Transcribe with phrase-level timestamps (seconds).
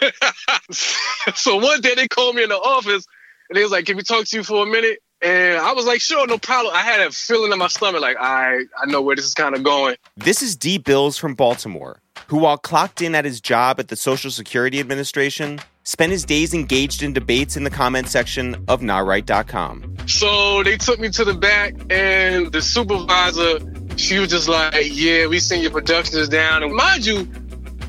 [1.34, 3.06] so one day they called me in the office
[3.48, 5.84] and they was like, "Can we talk to you for a minute?" And I was
[5.84, 9.02] like, "Sure, no problem." I had a feeling in my stomach, like, "I, I know
[9.02, 10.78] where this is kind of going." This is D.
[10.78, 15.60] Bills from Baltimore, who, while clocked in at his job at the Social Security Administration,
[15.82, 19.96] spent his days engaged in debates in the comment section of NahRight.com.
[20.06, 23.58] So they took me to the back, and the supervisor,
[23.96, 27.28] she was just like, "Yeah, we seen your productions down." And mind you,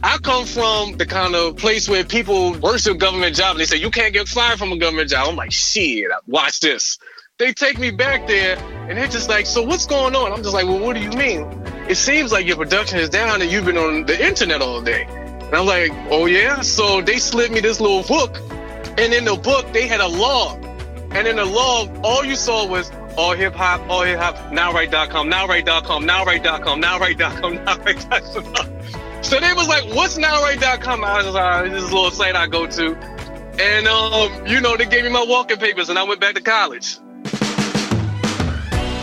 [0.03, 3.57] I come from the kind of place where people worship government job.
[3.57, 5.27] They say you can't get fired from a government job.
[5.29, 6.97] I'm like, shit, watch this.
[7.37, 8.57] They take me back there
[8.89, 10.31] and they're just like, so what's going on?
[10.31, 11.41] I'm just like, well, what do you mean?
[11.87, 15.03] It seems like your production is down and you've been on the internet all day.
[15.05, 16.61] And I'm like, oh yeah?
[16.61, 18.37] So they slid me this little book.
[18.97, 20.63] And in the book, they had a log.
[21.11, 25.29] And in the log, all you saw was all hip hop, all hip hop, nahright.com,
[25.29, 28.80] nahright.com, nahright.com, nahright.com, nahright.com.
[29.21, 31.03] So they was like, what's nahright.com?
[31.03, 32.95] I was like, this is a little site I go to.
[33.59, 36.41] And, um, you know, they gave me my walking papers and I went back to
[36.41, 36.97] college.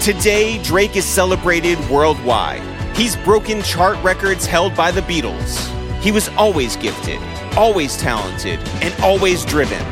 [0.03, 2.62] Today, Drake is celebrated worldwide.
[2.97, 5.69] He's broken chart records held by the Beatles.
[6.01, 7.21] He was always gifted,
[7.56, 9.84] always talented, and always driven.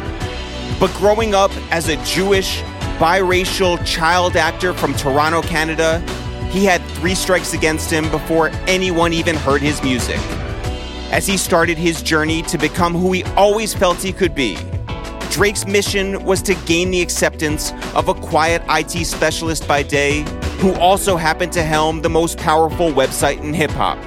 [0.80, 2.62] But growing up as a Jewish,
[2.98, 6.02] biracial child actor from Toronto, Canada,
[6.56, 10.18] he had three strikes against him before anyone even heard his music.
[11.12, 14.56] As he started his journey to become who he always felt he could be,
[15.30, 20.24] Drake's mission was to gain the acceptance of a quiet IT specialist by day
[20.60, 23.98] who also happened to helm the most powerful website in hip hop,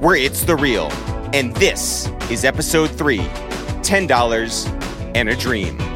[0.00, 0.86] where it's the real.
[1.34, 3.26] And this is episode three
[3.82, 5.91] $10 and a Dream.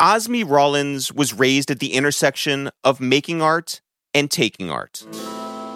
[0.00, 3.80] Osmy Rollins was raised at the intersection of making art
[4.14, 5.04] and taking art.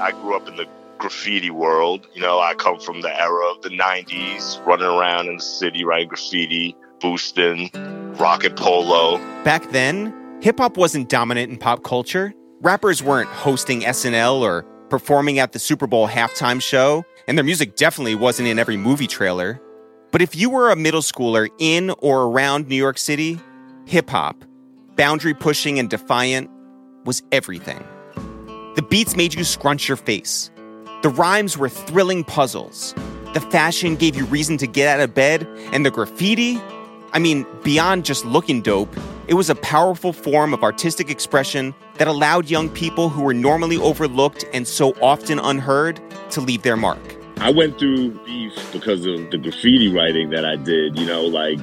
[0.00, 2.06] I grew up in the graffiti world.
[2.14, 5.82] You know, I come from the era of the 90s, running around in the city,
[5.82, 7.68] writing graffiti, boosting,
[8.16, 9.18] rocket polo.
[9.42, 12.32] Back then, hip hop wasn't dominant in pop culture.
[12.60, 17.74] Rappers weren't hosting SNL or performing at the Super Bowl halftime show, and their music
[17.74, 19.60] definitely wasn't in every movie trailer.
[20.12, 23.40] But if you were a middle schooler in or around New York City,
[23.86, 24.44] hip hop,
[24.96, 26.50] boundary pushing and defiant,
[27.04, 27.84] was everything.
[28.74, 30.50] The beats made you scrunch your face.
[31.02, 32.94] The rhymes were thrilling puzzles.
[33.34, 36.60] The fashion gave you reason to get out of bed, and the graffiti,
[37.12, 38.94] I mean, beyond just looking dope,
[39.26, 43.76] it was a powerful form of artistic expression that allowed young people who were normally
[43.76, 46.00] overlooked and so often unheard
[46.30, 47.00] to leave their mark.
[47.38, 51.58] I went through beef because of the graffiti writing that I did, you know, like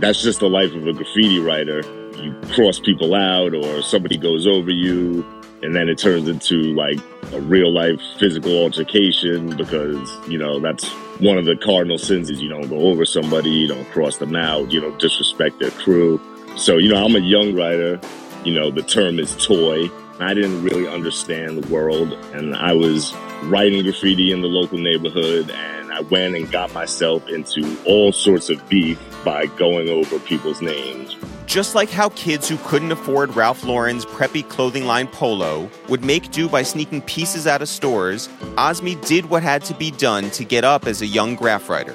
[0.00, 1.82] that's just the life of a graffiti writer.
[2.16, 5.24] You cross people out, or somebody goes over you,
[5.62, 6.98] and then it turns into like
[7.32, 10.88] a real life physical altercation because you know that's
[11.20, 14.36] one of the cardinal sins is you don't go over somebody, you don't cross them
[14.36, 16.20] out, you don't disrespect their crew.
[16.56, 18.00] So you know, I'm a young writer.
[18.44, 19.90] You know, the term is toy.
[20.20, 25.50] I didn't really understand the world, and I was writing graffiti in the local neighborhood
[25.50, 30.62] and I went and got myself into all sorts of beef by going over people's
[30.62, 31.16] names.
[31.46, 36.30] Just like how kids who couldn't afford Ralph Lauren's preppy clothing line polo would make
[36.30, 40.44] do by sneaking pieces out of stores, Osmy did what had to be done to
[40.44, 41.94] get up as a young graph writer.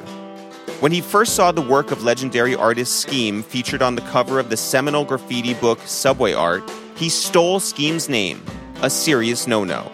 [0.82, 4.50] When he first saw the work of legendary artist Skeme featured on the cover of
[4.50, 8.44] the seminal graffiti book Subway Art, he stole Skeme's name,
[8.82, 9.90] a serious no no.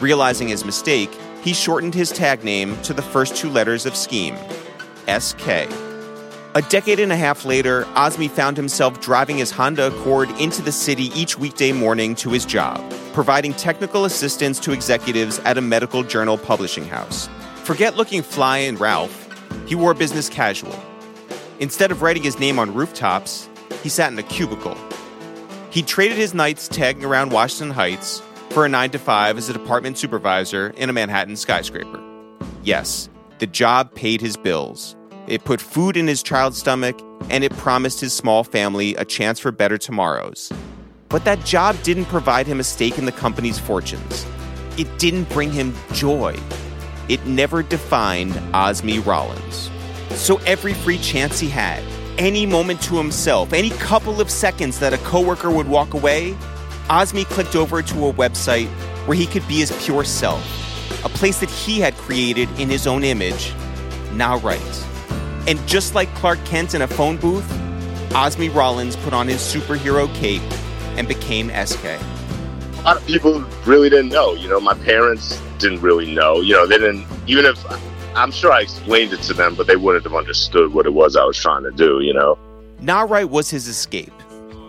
[0.00, 4.36] Realizing his mistake, he shortened his tag name to the first two letters of Skeme
[5.06, 5.46] SK.
[6.56, 10.72] A decade and a half later, Osmy found himself driving his Honda Accord into the
[10.72, 16.02] city each weekday morning to his job, providing technical assistance to executives at a medical
[16.02, 17.28] journal publishing house.
[17.62, 19.28] Forget looking fly and Ralph,
[19.68, 20.76] he wore business casual.
[21.60, 23.48] Instead of writing his name on rooftops,
[23.84, 24.76] he sat in a cubicle.
[25.70, 28.20] He traded his nights tagging around Washington Heights
[28.56, 32.02] for a 9 to 5 as a department supervisor in a Manhattan skyscraper.
[32.62, 34.96] Yes, the job paid his bills.
[35.26, 36.98] It put food in his child's stomach,
[37.28, 40.50] and it promised his small family a chance for better tomorrows.
[41.10, 44.24] But that job didn't provide him a stake in the company's fortunes.
[44.78, 46.34] It didn't bring him joy.
[47.10, 49.70] It never defined Osmy Rollins.
[50.12, 51.84] So every free chance he had,
[52.16, 56.34] any moment to himself, any couple of seconds that a coworker would walk away,
[56.88, 58.68] Osmy clicked over to a website
[59.06, 60.44] where he could be his pure self,
[61.04, 63.52] a place that he had created in his own image,
[64.12, 64.86] Nah Right.
[65.48, 67.48] And just like Clark Kent in a phone booth,
[68.10, 70.42] Osmy Rollins put on his superhero cape
[70.96, 71.84] and became SK.
[71.84, 74.34] A lot of people really didn't know.
[74.34, 76.40] You know, my parents didn't really know.
[76.40, 77.64] You know, they didn't, even if
[78.14, 81.16] I'm sure I explained it to them, but they wouldn't have understood what it was
[81.16, 82.38] I was trying to do, you know?
[82.80, 84.12] Nah Right was his escape.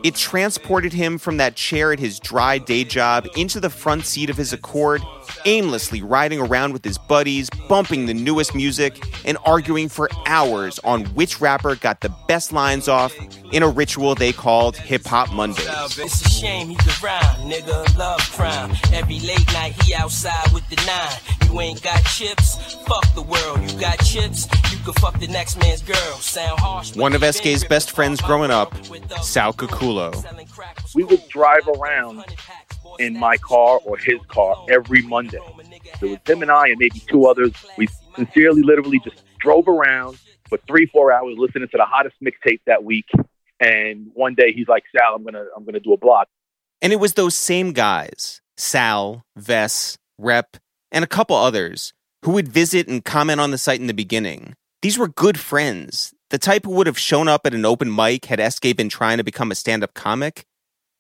[0.04, 4.30] It transported him from that chair at his dry day job into the front seat
[4.30, 5.02] of his Accord,
[5.46, 11.06] aimlessly riding around with his buddies, bumping the newest music, and arguing for hours on
[11.08, 13.14] which rapper got the best lines off
[13.52, 15.68] in a ritual they called Hip Hop Mondays.
[15.98, 18.76] It's a shame he's around, nigga, love crime.
[18.94, 21.52] Every late night he outside with the nine.
[21.52, 23.72] You ain't got chips, fuck the world.
[23.72, 24.48] You got chips,
[24.88, 25.96] you can fuck the next man's girl.
[25.96, 26.96] Sound harsh.
[26.96, 28.74] One of SK's best friends growing up,
[29.22, 30.14] Sal Kakulo.
[30.96, 32.24] We would drive around
[33.00, 35.40] in my car or his car every Monday.
[36.02, 37.52] It was him and I and maybe two others.
[37.78, 42.62] We sincerely, literally just drove around for three, four hours listening to the hottest mixtape
[42.66, 43.10] that week.
[43.60, 46.30] And one day he's like, Sal, I'm gonna I'm gonna do a block.
[46.82, 50.58] And it was those same guys, Sal, Vess, Rep,
[50.92, 51.94] and a couple others,
[52.24, 54.54] who would visit and comment on the site in the beginning.
[54.84, 58.26] These were good friends, the type who would have shown up at an open mic
[58.26, 60.46] had SK been trying to become a stand up comic,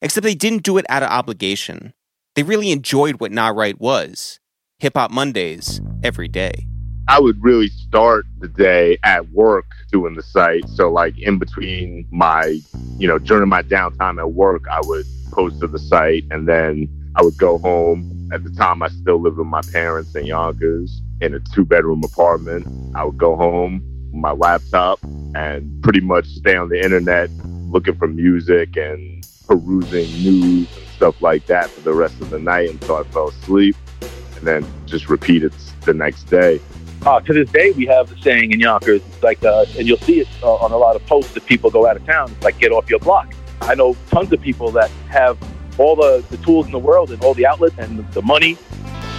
[0.01, 1.93] except they didn't do it out of obligation.
[2.35, 4.39] They really enjoyed what Nah Right was
[4.79, 6.67] Hip Hop Mondays every day.
[7.07, 10.67] I would really start the day at work doing the site.
[10.69, 12.59] So, like in between my,
[12.97, 16.89] you know, during my downtime at work, I would post to the site and then
[17.15, 18.29] I would go home.
[18.33, 22.03] At the time, I still lived with my parents in Yonkers in a two bedroom
[22.03, 22.67] apartment.
[22.95, 23.81] I would go home,
[24.13, 24.99] my laptop,
[25.35, 27.29] and pretty much stay on the internet
[27.69, 32.39] looking for music and perusing news and stuff like that for the rest of the
[32.39, 35.53] night until I fell asleep and then just repeat it
[35.85, 36.59] the next day.
[37.05, 39.97] Uh, to this day, we have the saying in Yonkers, it's like, uh, and you'll
[39.99, 42.43] see it uh, on a lot of posts that people go out of town, it's
[42.43, 43.33] like, get off your block.
[43.61, 45.37] I know tons of people that have
[45.77, 48.57] all the, the tools in the world and all the outlets and the money,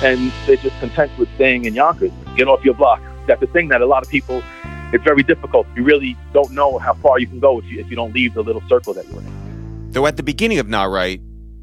[0.02, 2.12] and they're just content with staying in Yonkers.
[2.36, 3.02] Get off your block.
[3.26, 4.42] That's the thing that a lot of people,
[4.92, 5.66] it's very difficult.
[5.74, 8.34] You really don't know how far you can go if you, if you don't leave
[8.34, 9.90] the little circle that you're in.
[9.90, 11.20] Though at the beginning of Nah Right,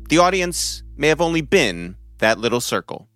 [0.10, 3.08] the audience may have only been that little circle.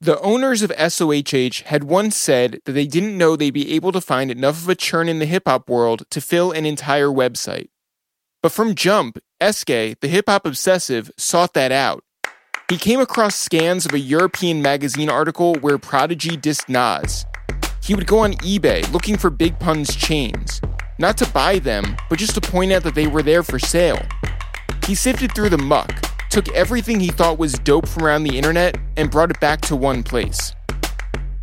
[0.00, 4.00] The owners of SOHH had once said that they didn't know they'd be able to
[4.00, 7.68] find enough of a churn in the hip hop world to fill an entire website.
[8.42, 9.66] But from Jump, SK,
[10.00, 12.02] the hip hop obsessive, sought that out.
[12.72, 17.26] He came across scans of a European magazine article where Prodigy dissed Nas.
[17.82, 20.58] He would go on eBay looking for Big Pun's chains,
[20.98, 24.00] not to buy them, but just to point out that they were there for sale.
[24.86, 25.92] He sifted through the muck,
[26.30, 29.76] took everything he thought was dope from around the internet, and brought it back to
[29.76, 30.54] one place.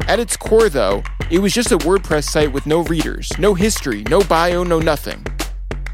[0.07, 4.01] At its core, though, it was just a WordPress site with no readers, no history,
[4.09, 5.23] no bio, no nothing.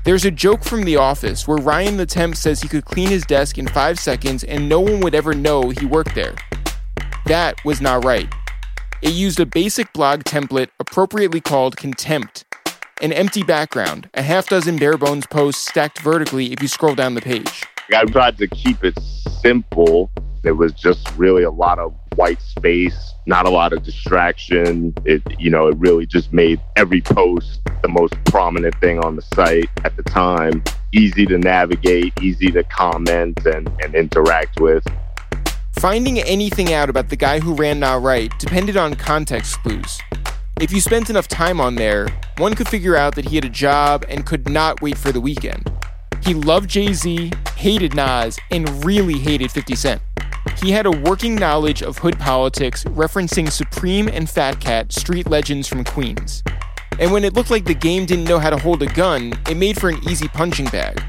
[0.05, 3.25] There's a joke from The Office where Ryan the Temp says he could clean his
[3.25, 6.35] desk in five seconds and no one would ever know he worked there.
[7.25, 8.31] That was Nah Right.
[9.01, 12.45] It used a basic blog template appropriately called Contempt,
[13.01, 17.15] an empty background, a half dozen bare bones posts stacked vertically if you scroll down
[17.15, 17.63] the page.
[17.91, 18.99] I tried to keep it
[19.41, 20.11] simple.
[20.45, 24.93] There was just really a lot of white space, not a lot of distraction.
[25.03, 29.23] It, you know, it really just made every post the most prominent thing on the
[29.23, 30.63] site at the time.
[30.93, 34.85] Easy to navigate, easy to comment and, and interact with.
[35.79, 39.99] Finding anything out about the guy who ran Nah Right depended on context clues.
[40.61, 43.49] If you spent enough time on there, one could figure out that he had a
[43.49, 45.71] job and could not wait for the weekend.
[46.23, 50.01] He loved Jay Z, hated Nas, and really hated 50 Cent.
[50.61, 55.67] He had a working knowledge of hood politics, referencing Supreme and Fat Cat, street legends
[55.67, 56.43] from Queens.
[56.99, 59.57] And when it looked like the game didn't know how to hold a gun, it
[59.57, 61.01] made for an easy punching bag.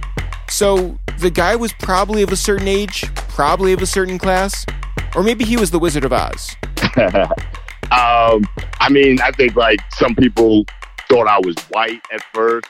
[0.48, 4.66] So, the guy was probably of a certain age, probably of a certain class,
[5.14, 6.56] or maybe he was the Wizard of Oz.
[6.96, 8.44] um,
[8.80, 10.66] I mean, I think like some people
[11.08, 12.66] thought I was white at first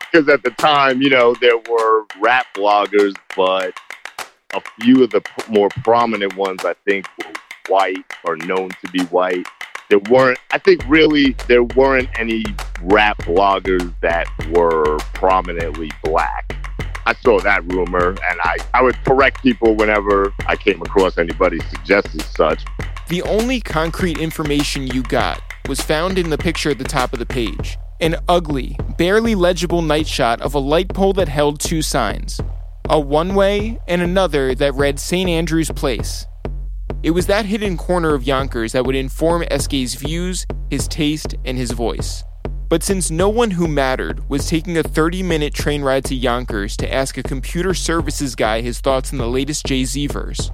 [0.00, 3.78] because at the time, you know, there were rap bloggers, but
[4.54, 7.32] a few of the more prominent ones, I think, were
[7.68, 9.46] white or known to be white.
[9.90, 12.44] There weren't, I think, really, there weren't any
[12.82, 16.54] rap bloggers that were prominently black.
[17.06, 21.58] I saw that rumor, and I, I would correct people whenever I came across anybody
[21.70, 22.64] suggesting such.
[23.08, 27.18] The only concrete information you got was found in the picture at the top of
[27.18, 31.82] the page an ugly, barely legible night shot of a light pole that held two
[31.82, 32.40] signs
[32.90, 35.28] a one way and another that read St.
[35.28, 36.26] Andrew's Place.
[37.02, 41.58] It was that hidden corner of Yonkers that would inform SK's views, his taste, and
[41.58, 42.24] his voice.
[42.70, 46.76] But since no one who mattered was taking a 30 minute train ride to Yonkers
[46.78, 50.50] to ask a computer services guy his thoughts on the latest Jay Z verse,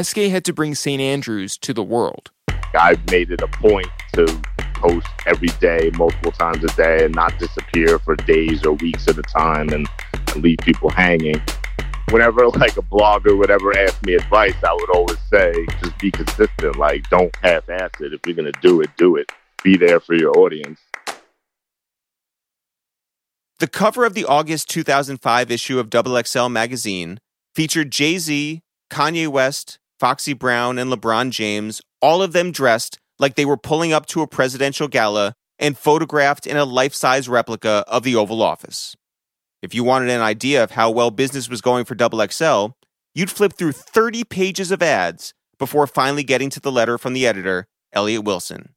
[0.00, 1.00] SK had to bring St.
[1.00, 2.30] Andrews to the world.
[2.78, 4.26] I've made it a point to
[4.74, 9.18] post every day, multiple times a day, and not disappear for days or weeks at
[9.18, 9.88] a time and,
[10.32, 11.40] and leave people hanging.
[12.10, 16.10] Whenever like a blogger would ever ask me advice, I would always say, just be
[16.10, 16.76] consistent.
[16.76, 18.12] Like, don't half-ass it.
[18.12, 19.30] If you're gonna do it, do it.
[19.62, 20.78] Be there for your audience.
[23.60, 27.18] The cover of the August 2005 issue of Double XL magazine
[27.54, 33.36] featured Jay Z, Kanye West, Foxy Brown, and LeBron James, all of them dressed like
[33.36, 37.84] they were pulling up to a presidential gala and photographed in a life size replica
[37.86, 38.96] of the Oval Office.
[39.64, 42.66] If you wanted an idea of how well business was going for Double XL,
[43.14, 47.26] you'd flip through 30 pages of ads before finally getting to the letter from the
[47.26, 48.74] editor, Elliott Wilson.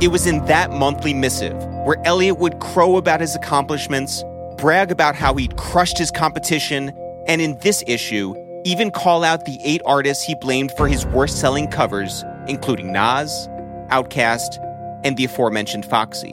[0.00, 4.24] It was in that monthly missive where Elliott would crow about his accomplishments,
[4.56, 6.90] brag about how he'd crushed his competition,
[7.28, 11.38] and in this issue, even call out the eight artists he blamed for his worst
[11.38, 13.46] selling covers, including Nas,
[13.90, 14.56] Outkast,
[15.04, 16.32] and the aforementioned Foxy.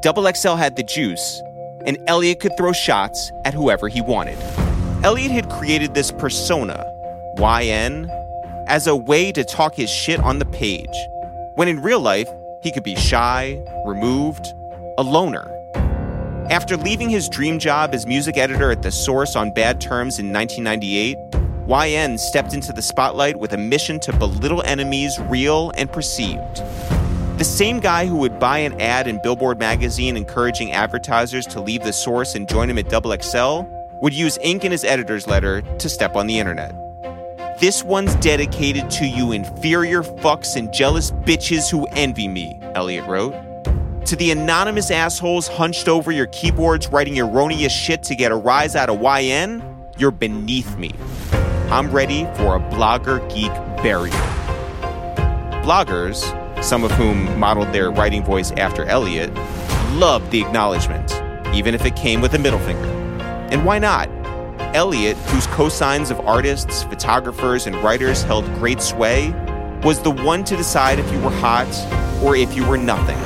[0.00, 1.42] Double XL had the juice,
[1.84, 4.38] and Elliott could throw shots at whoever he wanted.
[5.04, 6.84] Elliot had created this persona,
[7.36, 8.10] YN,
[8.66, 10.96] as a way to talk his shit on the page,
[11.54, 12.28] when in real life,
[12.62, 14.54] he could be shy, removed,
[14.96, 15.50] a loner.
[16.50, 20.32] After leaving his dream job as music editor at The Source on bad terms in
[20.32, 21.16] 1998,
[21.66, 26.62] YN stepped into the spotlight with a mission to belittle enemies real and perceived.
[27.36, 31.82] The same guy who would buy an ad in Billboard magazine encouraging advertisers to leave
[31.82, 33.62] The Source and join him at Double XL
[34.00, 36.76] would use ink in his editor's letter to step on the internet.
[37.58, 43.34] This one's dedicated to you inferior fucks and jealous bitches who envy me, Elliott wrote.
[44.06, 48.76] To the anonymous assholes hunched over your keyboards writing erroneous shit to get a rise
[48.76, 49.60] out of YN,
[49.98, 50.92] you're beneath me.
[51.68, 54.14] I'm ready for a blogger geek burial.
[55.64, 59.32] Bloggers, some of whom modeled their writing voice after Elliott,
[59.92, 61.12] loved the acknowledgement,
[61.54, 62.88] even if it came with a middle finger.
[63.52, 64.08] And why not?
[64.74, 69.30] Elliott, whose cosigns of artists, photographers, and writers held great sway,
[69.84, 71.68] was the one to decide if you were hot
[72.22, 73.18] or if you were nothing.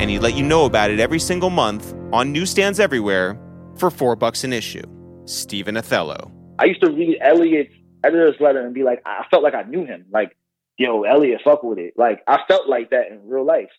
[0.00, 3.38] And he'd let you know about it every single month on newsstands everywhere
[3.76, 4.82] for four bucks an issue.
[5.24, 6.30] Stephen Othello.
[6.58, 9.84] I used to read Elliott's editor's letter and be like, I felt like I knew
[9.84, 10.06] him.
[10.12, 10.36] Like,
[10.78, 11.94] yo, Elliott, fuck with it.
[11.96, 13.70] Like, I felt like that in real life.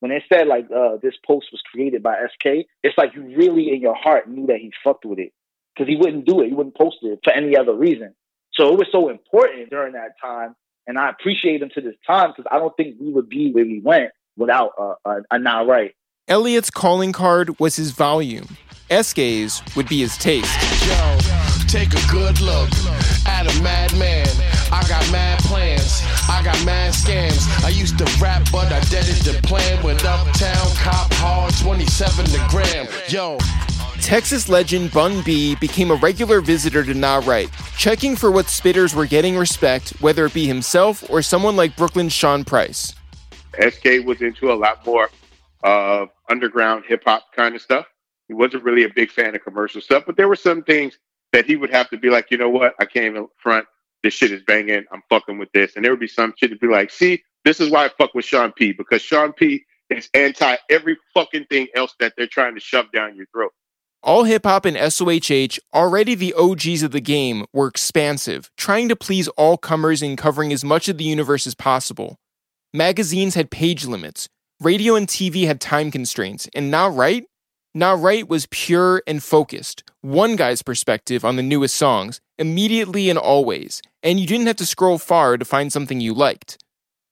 [0.00, 3.72] When they said like uh, this post was created by SK, it's like you really
[3.72, 5.32] in your heart knew that he fucked with it
[5.74, 6.48] because he wouldn't do it.
[6.48, 8.14] He wouldn't post it for any other reason.
[8.54, 10.54] So it was so important during that time.
[10.86, 13.64] And I appreciate him to this time because I don't think we would be where
[13.64, 15.94] we went without a, a, a Nah Right.
[16.28, 18.56] Elliott's calling card was his volume.
[18.90, 20.46] SK's would be his taste.
[20.86, 21.18] Yo,
[21.66, 22.70] take a good look
[23.26, 24.27] at a madman.
[24.70, 26.02] I got mad plans.
[26.28, 27.48] I got mad scams.
[27.64, 32.24] I used to rap, but I did it the plan with Uptown Cop Hard 27
[32.26, 32.86] the gram.
[33.08, 33.38] Yo,
[34.02, 38.94] Texas legend Bun B became a regular visitor to Nah Right, checking for what spitters
[38.94, 42.94] were getting respect, whether it be himself or someone like Brooklyn's Sean Price.
[43.58, 45.08] SK was into a lot more
[45.64, 47.86] uh, underground hip hop kind of stuff.
[48.28, 50.98] He wasn't really a big fan of commercial stuff, but there were some things
[51.32, 52.74] that he would have to be like, you know what?
[52.78, 53.66] I came in front.
[54.02, 54.84] This shit is banging.
[54.92, 55.74] I'm fucking with this.
[55.74, 58.14] And there would be some shit to be like, see, this is why I fuck
[58.14, 58.72] with Sean P.
[58.72, 63.16] Because Sean P is anti every fucking thing else that they're trying to shove down
[63.16, 63.52] your throat.
[64.02, 68.96] All hip hop and SOHH, already the OGs of the game, were expansive, trying to
[68.96, 72.16] please all comers and covering as much of the universe as possible.
[72.72, 74.28] Magazines had page limits,
[74.60, 77.24] radio and TV had time constraints, and Nah Right?
[77.74, 83.18] Nah Right was pure and focused, one guy's perspective on the newest songs, immediately and
[83.18, 86.58] always, and you didn't have to scroll far to find something you liked.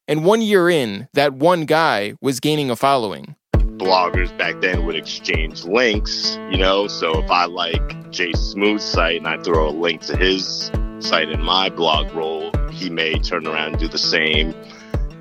[0.09, 3.37] And one year in, that one guy was gaining a following
[3.76, 6.88] bloggers back then would exchange links, you know.
[6.88, 11.28] So if I like Jay Smooth's site and I throw a link to his site
[11.28, 14.54] in my blog roll, he may turn around and do the same.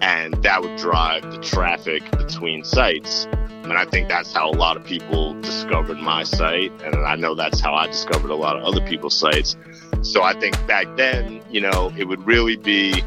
[0.02, 3.28] And that would drive the traffic between sites.
[3.70, 6.72] And I think that's how a lot of people discovered my site.
[6.84, 9.56] And I know that's how I discovered a lot of other people's sites.
[10.02, 13.04] So I think back then, you know, it would really be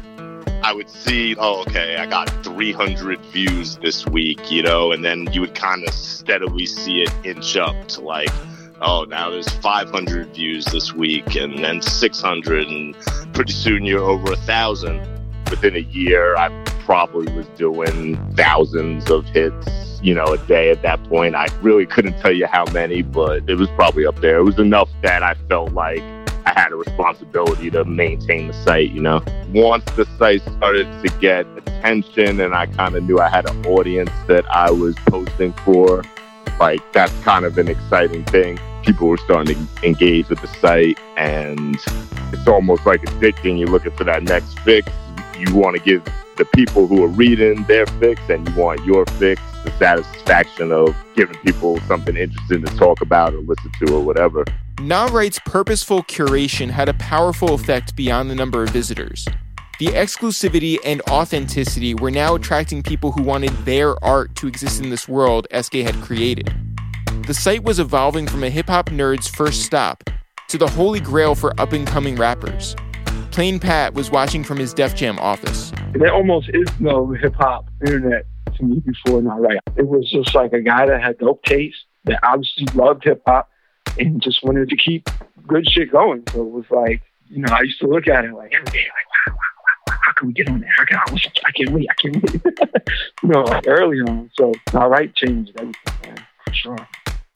[0.61, 5.31] I would see, oh, okay, I got 300 views this week, you know, and then
[5.31, 8.29] you would kind of steadily see it inch up to like,
[8.81, 12.95] oh, now there's 500 views this week and then 600, and
[13.33, 15.07] pretty soon you're over a thousand.
[15.49, 16.49] Within a year, I
[16.81, 21.35] probably was doing thousands of hits, you know, a day at that point.
[21.35, 24.37] I really couldn't tell you how many, but it was probably up there.
[24.37, 26.01] It was enough that I felt like
[26.45, 29.21] I had a responsibility to maintain the site, you know.
[29.53, 33.65] Once the site started to get attention and I kind of knew I had an
[33.65, 36.03] audience that I was posting for,
[36.59, 38.59] like that's kind of an exciting thing.
[38.83, 41.75] People were starting to engage with the site and
[42.33, 43.59] it's almost like addicting.
[43.59, 44.91] You're looking for that next fix.
[45.37, 46.03] You want to give
[46.39, 50.95] the people who are reading their fix and you want your fix the satisfaction of
[51.15, 54.45] giving people something interesting to talk about or listen to or whatever.
[54.81, 55.09] Nah
[55.45, 59.27] purposeful curation had a powerful effect beyond the number of visitors.
[59.79, 64.89] The exclusivity and authenticity were now attracting people who wanted their art to exist in
[64.89, 66.53] this world SK had created.
[67.27, 70.09] The site was evolving from a hip hop nerd's first stop
[70.47, 72.77] to the holy grail for up and coming rappers.
[73.39, 75.71] Plain Pat was watching from his Def Jam office.
[75.93, 78.25] There almost is no hip hop internet
[78.57, 79.57] to me before Nah Right.
[79.77, 83.49] It was just like a guy that had dope taste, that obviously loved hip hop,
[83.97, 85.07] and just wanted to keep
[85.47, 86.25] good shit going.
[86.33, 88.85] So it was like, you know, I used to look at it like every day,
[88.93, 90.73] like, wow, wow, wow, wow how can we get on there?
[90.75, 92.41] How can I, I can't wait, I can't wait.
[93.23, 94.29] you know, like early on.
[94.33, 96.87] So Nah Right changed everything, man, for sure.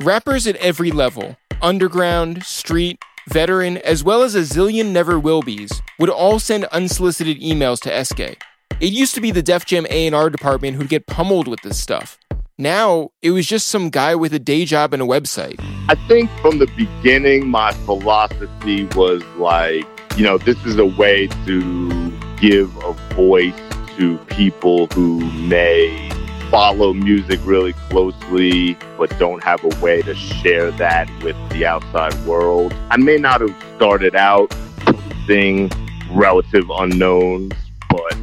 [0.02, 3.00] Rappers at every level, underground, street,
[3.30, 8.06] veteran, as well as a zillion never will be's, would all send unsolicited emails to
[8.06, 8.38] SK.
[8.80, 12.18] It used to be the Def Jam A&R department who'd get pummeled with this stuff.
[12.58, 15.56] Now, it was just some guy with a day job and a website.
[15.90, 21.28] I think from the beginning, my philosophy was like, you know, this is a way
[21.46, 23.60] to give a voice
[23.98, 26.13] to people who may
[26.54, 32.14] follow music really closely but don't have a way to share that with the outside
[32.28, 32.72] world.
[32.92, 35.72] I may not have started out posting
[36.12, 37.54] relative unknowns,
[37.90, 38.16] but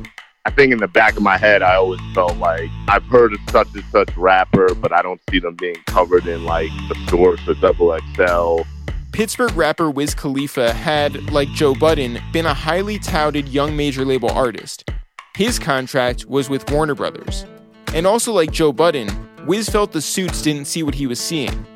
[0.45, 3.41] I think in the back of my head, I always felt like I've heard of
[3.51, 7.41] such and such rapper, but I don't see them being covered in like the source
[7.49, 8.61] or double XL.
[9.11, 14.31] Pittsburgh rapper Wiz Khalifa had, like Joe Budden, been a highly touted young major label
[14.31, 14.89] artist.
[15.35, 17.45] His contract was with Warner Brothers.
[17.93, 19.09] And also, like Joe Budden,
[19.47, 21.67] Wiz felt the suits didn't see what he was seeing.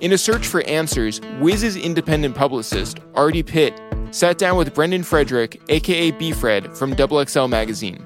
[0.00, 5.62] In a search for answers, Wiz's independent publicist, Artie Pitt, sat down with Brendan Frederick,
[5.68, 8.04] aka B Fred, from Double XL magazine.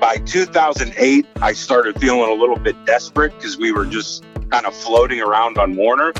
[0.00, 4.74] By 2008, I started feeling a little bit desperate because we were just kind of
[4.74, 6.12] floating around on Warner.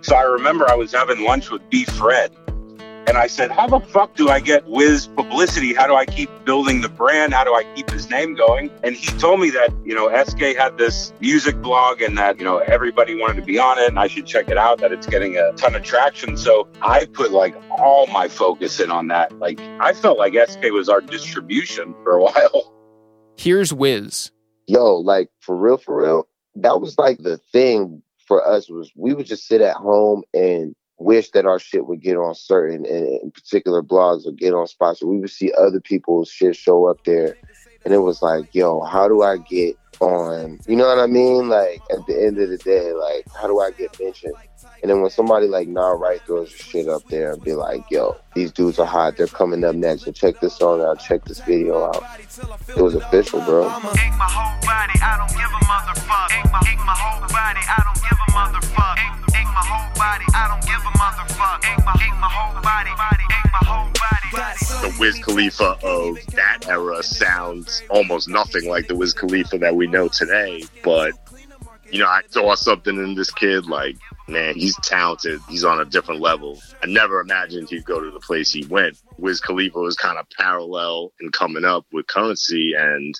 [0.00, 2.32] So I remember I was having lunch with B Fred,
[3.06, 5.74] and I said, How the fuck do I get Wiz publicity?
[5.74, 7.34] How do I keep building the brand?
[7.34, 8.70] How do I keep his name going?
[8.82, 12.44] And he told me that, you know, SK had this music blog and that, you
[12.44, 15.06] know, everybody wanted to be on it and I should check it out, that it's
[15.06, 16.36] getting a ton of traction.
[16.36, 19.38] So I put like all my focus in on that.
[19.38, 22.74] Like I felt like SK was our distribution for a while.
[23.36, 24.30] Here's Wiz.
[24.66, 29.14] Yo, like for real, for real, that was like the thing for us was we
[29.14, 33.32] would just sit at home and wish that our shit would get on certain and
[33.34, 35.02] particular blogs or get on spots.
[35.02, 37.36] We would see other people's shit show up there,
[37.84, 40.60] and it was like, yo, how do I get on?
[40.68, 41.48] You know what I mean?
[41.48, 44.34] Like at the end of the day, like how do I get mentioned?
[44.82, 48.16] And then when somebody like Nah Right throws shit up there and be like, yo,
[48.34, 51.40] these dudes are hot, they're coming up next, and check this song out, check this
[51.40, 52.02] video out.
[52.68, 53.68] It was official, bro.
[64.80, 69.86] The Wiz Khalifa of that era sounds almost nothing like the Wiz Khalifa that we
[69.86, 70.62] know today.
[70.82, 71.12] But,
[71.90, 73.96] you know, I saw something in this kid like,
[74.30, 75.40] man, he's talented.
[75.48, 76.60] He's on a different level.
[76.82, 78.98] I never imagined he'd go to the place he went.
[79.18, 83.14] Wiz Khalifa was kind of parallel in coming up with Currency and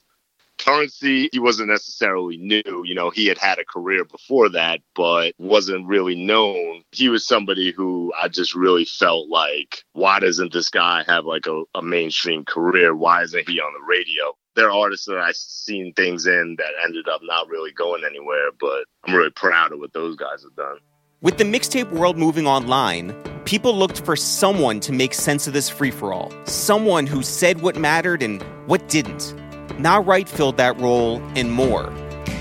[0.61, 2.85] Currency, he wasn't necessarily new.
[2.85, 6.83] You know, he had had a career before that, but wasn't really known.
[6.92, 11.46] He was somebody who I just really felt like, why doesn't this guy have like
[11.46, 12.94] a, a mainstream career?
[12.94, 14.37] Why isn't he on the radio?
[14.55, 18.51] There are artists that I've seen things in that ended up not really going anywhere,
[18.61, 20.79] but I'm really proud of what those guys have done.
[21.22, 25.68] With the mixtape world moving online, people looked for someone to make sense of this
[25.68, 26.33] free for all.
[26.46, 29.35] Someone who said what mattered and what didn't.
[29.78, 31.92] Nah Right filled that role and more.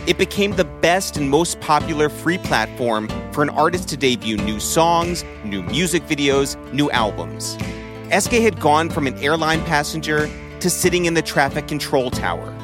[0.08, 4.62] It became the best and most popular free platform for an artist to debut new
[4.62, 7.58] songs, new music videos, new albums.
[8.18, 10.30] SK had gone from an airline passenger
[10.62, 12.56] to sitting in the traffic control tower.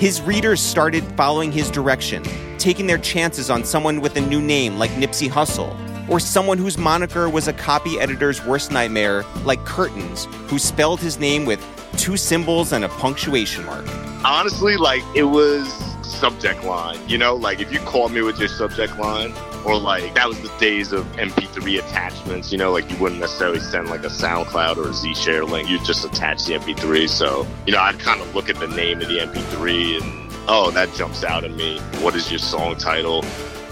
[0.00, 2.24] His readers started following his direction,
[2.56, 5.76] taking their chances on someone with a new name like Nipsey Hussle,
[6.08, 11.18] or someone whose moniker was a copy editor's worst nightmare like Curtains, who spelled his
[11.18, 11.62] name with
[11.98, 13.84] two symbols, and a punctuation mark.
[14.24, 15.70] Honestly, like it was
[16.10, 16.98] subject line.
[17.08, 19.32] You know, like if you called me with your subject line,
[19.64, 22.50] or like that was the days of MP3 attachments.
[22.52, 25.68] You know, like you wouldn't necessarily send like a SoundCloud or a ZShare link.
[25.68, 27.08] You just attach the MP3.
[27.08, 30.70] So you know, I'd kind of look at the name of the MP3 and oh,
[30.72, 31.78] that jumps out at me.
[32.00, 33.22] What is your song title?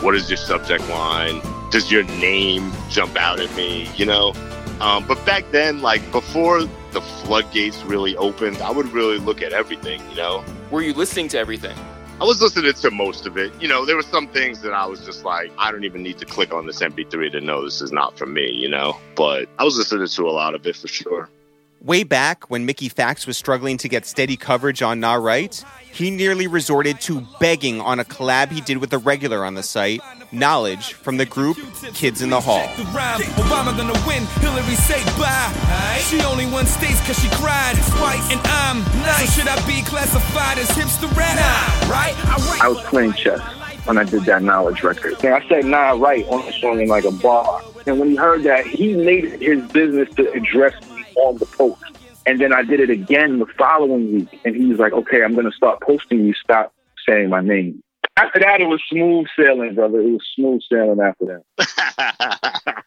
[0.00, 1.40] What is your subject line?
[1.70, 3.88] Does your name jump out at me?
[3.96, 4.32] You know.
[4.80, 9.52] Um, but back then, like before the floodgates really opened, I would really look at
[9.52, 10.00] everything.
[10.10, 10.44] You know.
[10.70, 11.76] Were you listening to everything?
[12.20, 13.52] I was listening to most of it.
[13.60, 16.18] You know, there were some things that I was just like, I don't even need
[16.18, 18.96] to click on this MP3 to know this is not for me, you know?
[19.14, 21.30] But I was listening to a lot of it for sure.
[21.80, 26.10] Way back when Mickey Factz was struggling to get steady coverage on Nah Right, he
[26.10, 30.00] nearly resorted to begging on a collab he did with a regular on the site,
[30.32, 31.56] Knowledge, from the group
[31.94, 32.66] Kids in the Hall.
[32.66, 36.02] Obama gonna win, Hillary say bye.
[36.02, 39.32] She only won states cause she cried twice, and I'm nice.
[39.32, 41.36] So should I be classified as hipster rap?
[41.36, 42.14] Nah, right?
[42.26, 43.40] I, I was playing chess
[43.86, 45.14] when I did that knowledge record.
[45.24, 47.62] And I said nah right on the song in like a bar.
[47.86, 50.87] And when he heard that, he made it his business to address me
[51.18, 51.82] on the post.
[52.26, 54.40] And then I did it again the following week.
[54.44, 56.34] And he was like, okay, I'm going to start posting you.
[56.34, 56.74] Stop
[57.08, 57.82] saying my name.
[58.16, 60.00] After that, it was smooth sailing, brother.
[60.00, 62.84] It was smooth sailing after that.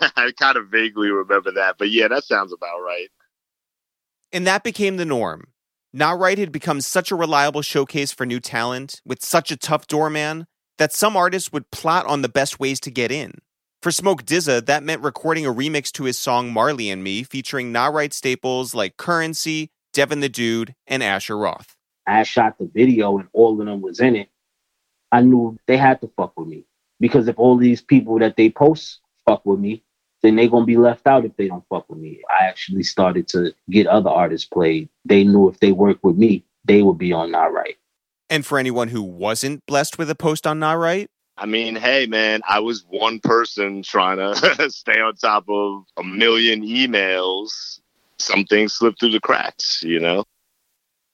[0.16, 3.08] I kind of vaguely remember that, but yeah, that sounds about right.
[4.32, 5.48] And that became the norm.
[5.92, 9.86] Nah Right had become such a reliable showcase for new talent, with such a tough
[9.86, 10.46] doorman,
[10.78, 13.32] that some artists would plot on the best ways to get in.
[13.82, 17.72] For Smoke DZA, that meant recording a remix to his song Marley and Me, featuring
[17.72, 21.76] Nah Right staples like Currency, Devin the Dude, and Asher Roth.
[22.06, 24.28] I shot the video and all of them was in it.
[25.10, 26.66] I knew they had to fuck with me
[27.00, 29.82] because if all these people that they post fuck with me,
[30.22, 32.20] then they gonna be left out if they don't fuck with me.
[32.28, 34.90] I actually started to get other artists played.
[35.06, 37.78] They knew if they worked with me, they would be on Nah Right.
[38.28, 41.08] And for anyone who wasn't blessed with a post on Nah Right,
[41.40, 46.04] I mean, hey, man, I was one person trying to stay on top of a
[46.04, 47.80] million emails.
[48.18, 50.24] Some things slipped through the cracks, you know?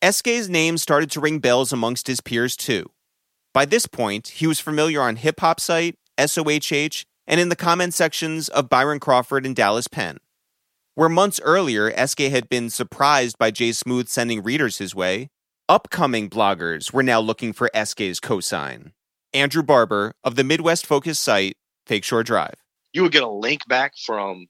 [0.02, 2.90] SK's name started to ring bells amongst his peers too.
[3.54, 7.94] By this point, he was familiar on Hip Hop Site, SOHH, and in the comment
[7.94, 10.18] sections of Byron Crawford and Dallas Penn.
[10.96, 15.28] Where months earlier, SK had been surprised by Jay Smooth sending readers his way,
[15.68, 18.90] upcoming bloggers were now looking for SK's cosign.
[19.32, 22.54] Andrew Barber of the Midwest focused site, Fake Shore Drive.
[22.92, 24.46] You would get a link back from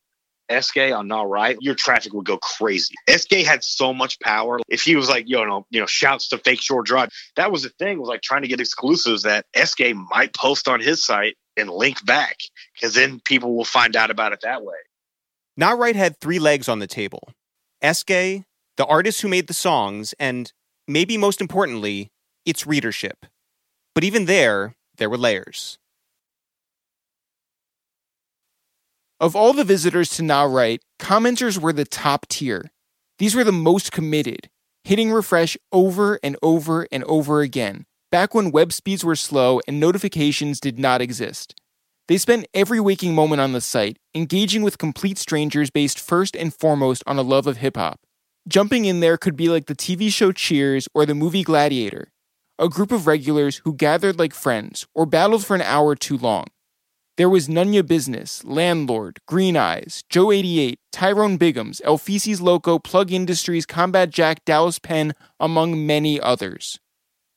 [0.48, 2.94] SK on Nah Right, your traffic would go crazy.
[3.10, 4.58] SK had so much power.
[4.68, 7.62] If he was like, you know, you know, shouts to Fake Shore Drive, that was
[7.62, 11.36] the thing, was like trying to get exclusives that SK might post on his site
[11.56, 12.36] and link back,
[12.74, 14.76] because then people will find out about it that way.
[15.56, 17.32] Nah Right had three legs on the table
[17.82, 18.08] SK,
[18.76, 20.52] the artist who made the songs, and
[20.86, 22.12] maybe most importantly,
[22.44, 23.26] its readership.
[23.96, 25.78] But even there, there were layers.
[29.18, 32.70] Of all the visitors to Nah Right, commenters were the top tier.
[33.18, 34.50] These were the most committed,
[34.84, 39.80] hitting refresh over and over and over again, back when web speeds were slow and
[39.80, 41.54] notifications did not exist.
[42.06, 46.52] They spent every waking moment on the site, engaging with complete strangers based first and
[46.52, 48.00] foremost on a love of hip hop.
[48.46, 52.12] Jumping in there could be like the TV show Cheers or the movie Gladiator,
[52.58, 56.46] a group of regulars who gathered like friends or battled for an hour too long.
[57.16, 63.64] There was Nunya Business, Landlord, Green Eyes, Joe 88, Tyrone Biggums, Elfisis Loco, Plug Industries,
[63.64, 66.78] Combat Jack, Dallas Penn, among many others.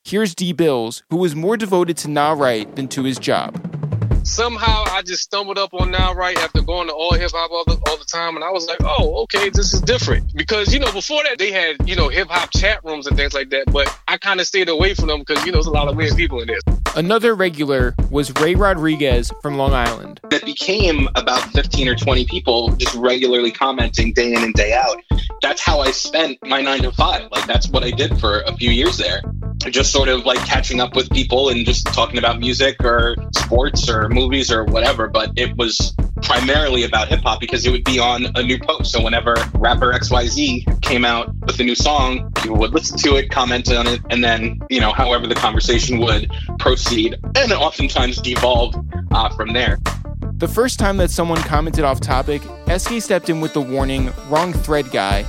[0.04, 3.89] Here's D Bills, who was more devoted to Nah Right than to his job.
[4.30, 7.64] Somehow I just stumbled up on Nah Right after going to all hip hop all
[7.66, 10.32] the, all the time, and I was like, oh, okay, this is different.
[10.36, 13.34] Because you know, before that they had you know hip hop chat rooms and things
[13.34, 15.72] like that, but I kind of stayed away from them because you know there's a
[15.72, 16.60] lot of weird people in there.
[16.96, 20.20] Another regular was Ray Rodriguez from Long Island.
[20.30, 25.02] That became about 15 or 20 people just regularly commenting day in and day out.
[25.42, 27.30] That's how I spent my nine to five.
[27.32, 29.22] Like, that's what I did for a few years there.
[29.70, 33.90] Just sort of like catching up with people and just talking about music or sports
[33.90, 35.08] or movies or whatever.
[35.08, 38.92] But it was primarily about hip hop because it would be on a new post.
[38.92, 43.30] So whenever rapper XYZ came out with a new song, people would listen to it,
[43.30, 48.76] comment on it, and then, you know, however the conversation would proceed and oftentimes devolve
[49.12, 49.78] uh, from there.
[50.34, 52.42] The first time that someone commented off topic,
[52.74, 55.26] SK stepped in with the warning, wrong thread guy.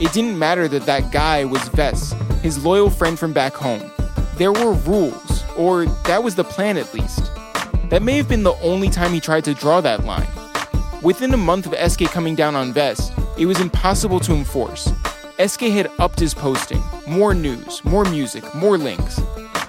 [0.00, 3.90] It didn't matter that that guy was Vess, his loyal friend from back home.
[4.36, 7.30] There were rules, or that was the plan at least.
[7.90, 10.28] That may have been the only time he tried to draw that line.
[11.02, 14.92] Within a month of SK coming down on Vess, it was impossible to enforce.
[15.44, 16.82] SK had upped his posting.
[17.06, 19.20] More news, more music, more links.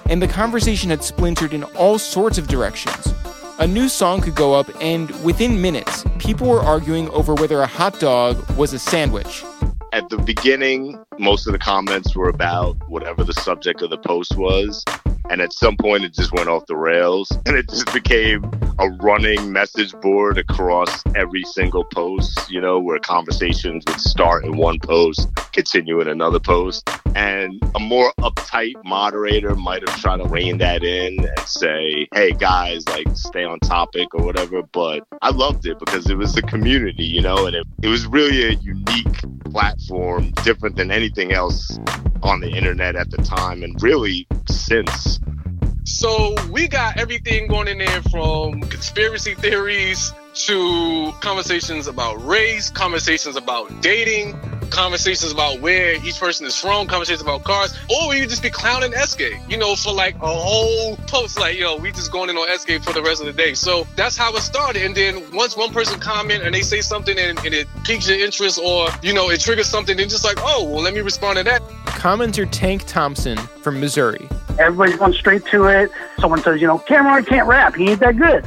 [0.08, 3.14] And the conversation had splintered in all sorts of directions.
[3.60, 7.66] A new song could go up, and within minutes, people were arguing over whether a
[7.66, 9.44] hot dog was a sandwich.
[9.92, 14.36] At the beginning, most of the comments were about whatever the subject of the post
[14.36, 14.84] was.
[15.30, 18.44] And at some point, it just went off the rails and it just became
[18.80, 24.56] a running message board across every single post, you know, where conversations would start in
[24.56, 26.90] one post, continue in another post.
[27.14, 32.32] And a more uptight moderator might have tried to rein that in and say, hey,
[32.32, 34.62] guys, like, stay on topic or whatever.
[34.62, 38.04] But I loved it because it was a community, you know, and it, it was
[38.04, 41.78] really a unique platform, different than anything else
[42.22, 45.20] on the internet at the time and really since.
[45.84, 50.12] So we got everything going in there from conspiracy theories
[50.46, 54.38] to conversations about race, conversations about dating,
[54.70, 58.92] conversations about where each person is from, conversations about cars, or we just be clowning
[58.92, 62.58] SK, you know, for like a whole post, like, yo, we just going in on
[62.58, 63.54] SK for the rest of the day.
[63.54, 64.82] So that's how it started.
[64.82, 68.18] And then once one person comment and they say something and, and it piques your
[68.18, 71.38] interest or, you know, it triggers something, then just like, oh, well, let me respond
[71.38, 71.62] to that.
[72.00, 74.26] Commenter Tank Thompson from Missouri.
[74.58, 75.90] Everybody's going straight to it.
[76.18, 77.76] Someone says, you know, Cam'ron can't rap.
[77.76, 78.42] He ain't that good.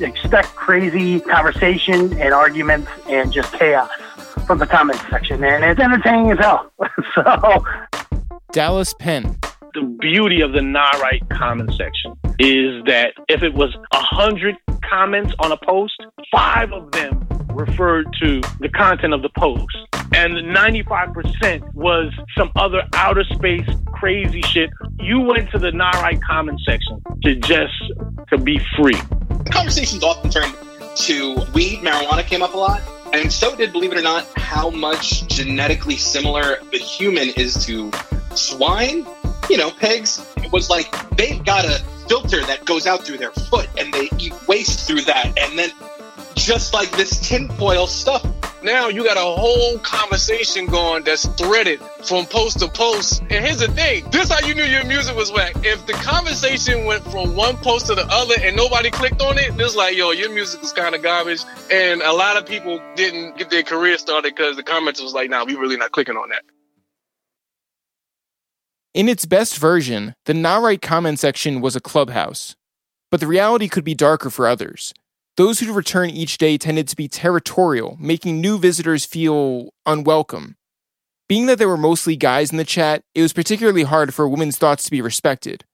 [0.00, 3.88] Expect crazy conversation and arguments and just chaos
[4.44, 5.44] from the comments section.
[5.44, 6.68] And it's entertaining as hell.
[7.14, 7.64] so,
[8.50, 9.38] Dallas Penn.
[9.74, 14.56] The beauty of the Nah Right comment section is that if it was a hundred
[14.82, 15.94] comments on a post,
[16.32, 19.76] five of them referred to the content of the post.
[20.14, 24.70] And 95% was some other outer space crazy shit.
[25.00, 27.74] You went to the Nah Right comment section to just
[28.28, 29.00] to be free.
[29.50, 30.50] Conversations often turn
[30.96, 32.82] to weed, marijuana came up a lot.
[33.12, 37.90] And so did, believe it or not, how much genetically similar the human is to
[38.34, 39.06] swine.
[39.48, 40.24] You know, pigs.
[40.38, 44.08] It was like they've got a filter that goes out through their foot and they
[44.18, 45.38] eat waste through that.
[45.38, 45.70] And then
[46.34, 48.24] just like this tinfoil stuff.
[48.62, 53.20] Now you got a whole conversation going that's threaded from post to post.
[53.22, 55.54] And here's the thing this is how you knew your music was whack.
[55.62, 59.52] If the conversation went from one post to the other and nobody clicked on it,
[59.58, 61.42] it's like, yo, your music is kind of garbage.
[61.70, 65.30] And a lot of people didn't get their career started because the comments was like,
[65.30, 66.42] nah, we really not clicking on that.
[68.96, 72.56] In its best version, the Nah Right comment section was a clubhouse.
[73.10, 74.94] But the reality could be darker for others.
[75.36, 80.56] Those who'd return each day tended to be territorial, making new visitors feel unwelcome.
[81.28, 84.30] Being that there were mostly guys in the chat, it was particularly hard for a
[84.30, 85.66] woman's thoughts to be respected.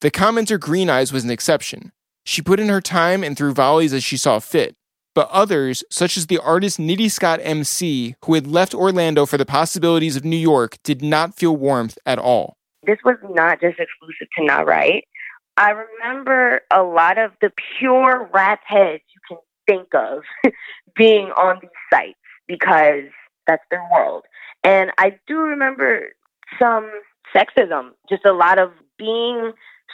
[0.00, 1.90] The commenter Green Eyes was an exception.
[2.24, 4.76] She put in her time and threw volleys as she saw fit.
[5.14, 9.44] But others, such as the artist Nitty Scott MC, who had left Orlando for the
[9.44, 12.56] possibilities of New York, did not feel warmth at all.
[12.84, 15.04] This was not just exclusive to Nah Right.
[15.58, 20.22] I remember a lot of the pure rap heads you can think of
[20.96, 23.04] being on these sites because
[23.46, 24.24] that's their world.
[24.64, 26.08] And I do remember
[26.58, 26.90] some
[27.34, 29.52] sexism, just a lot of being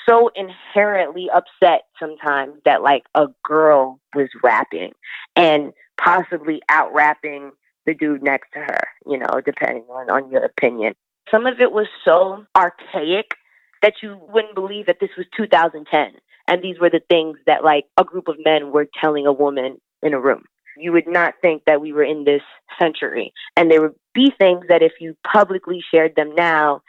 [0.08, 4.92] so inherently upset sometimes that like a girl was rapping
[5.36, 7.50] and possibly out rapping
[7.86, 10.94] the dude next to her, you know, depending on, on your opinion.
[11.30, 13.34] Some of it was so archaic
[13.82, 16.12] that you wouldn't believe that this was 2010
[16.48, 19.78] and these were the things that like a group of men were telling a woman
[20.02, 20.44] in a room
[20.80, 22.42] you would not think that we were in this
[22.78, 26.80] century and there would be things that if you publicly shared them now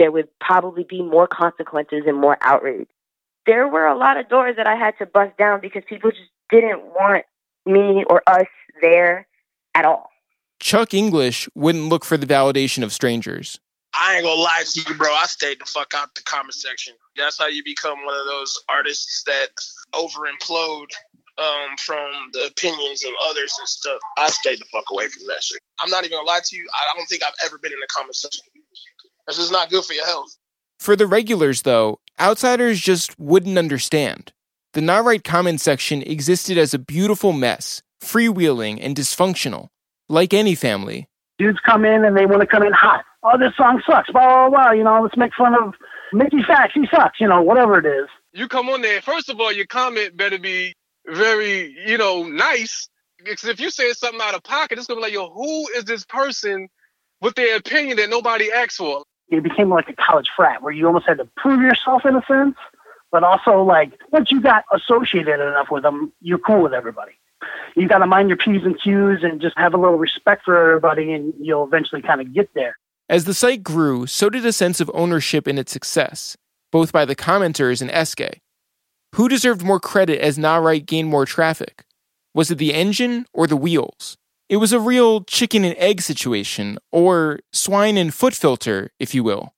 [0.00, 2.88] there would probably be more consequences and more outrage
[3.46, 6.30] there were a lot of doors that i had to bust down because people just
[6.50, 7.24] didn't want
[7.66, 8.48] me or us
[8.80, 9.26] there
[9.74, 10.10] at all
[10.60, 13.58] Chuck English wouldn't look for the validation of strangers.
[13.94, 15.12] I ain't gonna lie to you, bro.
[15.12, 16.94] I stayed the fuck out the comment section.
[17.16, 19.48] That's how you become one of those artists that
[19.94, 20.92] over implode
[21.38, 23.98] um, from the opinions of others and stuff.
[24.18, 25.60] I stayed the fuck away from that shit.
[25.80, 26.68] I'm not even gonna lie to you.
[26.72, 28.44] I don't think I've ever been in the comment section.
[29.30, 30.36] That's just not good for your health.
[30.80, 34.32] For the regulars, though, outsiders just wouldn't understand.
[34.72, 39.68] The Nah Right comment section existed as a beautiful mess, freewheeling and dysfunctional,
[40.08, 41.08] like any family.
[41.38, 43.04] Dudes come in and they want to come in hot.
[43.22, 44.10] Oh, this song sucks.
[44.10, 44.72] Blah, blah, blah.
[44.72, 45.74] You know, let's make fun of
[46.12, 46.72] Mickey Factz.
[46.74, 47.20] He sucks.
[47.20, 48.08] You know, whatever it is.
[48.32, 49.00] You come on there.
[49.00, 50.74] First of all, your comment better be
[51.06, 52.88] very, you know, nice.
[53.18, 55.84] Because if you say something out of pocket, it's gonna be like, yo, who is
[55.84, 56.66] this person
[57.20, 59.04] with their opinion that nobody asked for?
[59.30, 62.22] It became like a college frat where you almost had to prove yourself in a
[62.26, 62.56] sense,
[63.10, 67.12] but also like once you got associated enough with them, you're cool with everybody.
[67.76, 70.56] You got to mind your P's and Q's and just have a little respect for
[70.56, 72.76] everybody, and you'll eventually kind of get there.
[73.08, 76.36] As the site grew, so did a sense of ownership in its success,
[76.70, 78.40] both by the commenters and SK.
[79.16, 81.84] Who deserved more credit as Nah Right gained more traffic?
[82.34, 84.16] Was it the engine or the wheels?
[84.50, 89.22] It was a real chicken and egg situation, or swine and foot filter, if you
[89.22, 89.54] will.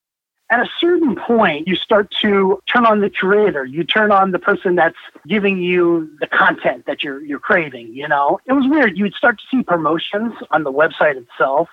[0.50, 3.64] At a certain point, you start to turn on the curator.
[3.64, 7.94] You turn on the person that's giving you the content that you're you're craving.
[7.94, 8.98] You know, it was weird.
[8.98, 11.70] You would start to see promotions on the website itself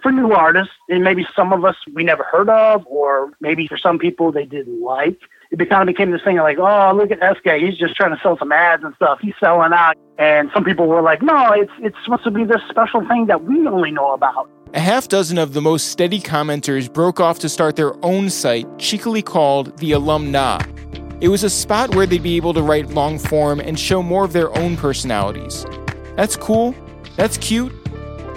[0.00, 3.76] for new artists, and maybe some of us we never heard of, or maybe for
[3.76, 5.18] some people they didn't like
[5.60, 8.14] it kind of became this thing of like, oh, look at SK, he's just trying
[8.14, 9.18] to sell some ads and stuff.
[9.20, 9.96] He's selling out.
[10.18, 13.44] And some people were like, no, it's it's supposed to be this special thing that
[13.44, 14.48] we only know about.
[14.74, 18.66] A half dozen of the most steady commenters broke off to start their own site,
[18.78, 20.60] cheekily called the Alumna.
[21.20, 24.24] It was a spot where they'd be able to write long form and show more
[24.24, 25.66] of their own personalities.
[26.16, 26.74] That's cool,
[27.16, 27.72] that's cute,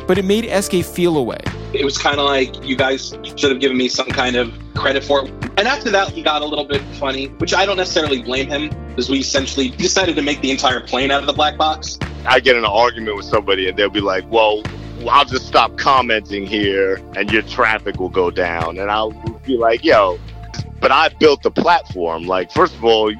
[0.07, 1.39] but it made SK feel away.
[1.73, 5.03] It was kind of like you guys should have given me some kind of credit
[5.03, 5.31] for it.
[5.57, 8.69] And after that, he got a little bit funny, which I don't necessarily blame him,
[8.89, 11.97] because we essentially decided to make the entire plane out of the black box.
[12.25, 14.63] I get in an argument with somebody and they'll be like, well,
[15.09, 18.79] I'll just stop commenting here and your traffic will go down.
[18.79, 19.11] And I'll
[19.45, 20.19] be like, yo,
[20.79, 22.25] but I built the platform.
[22.25, 23.13] Like, first of all,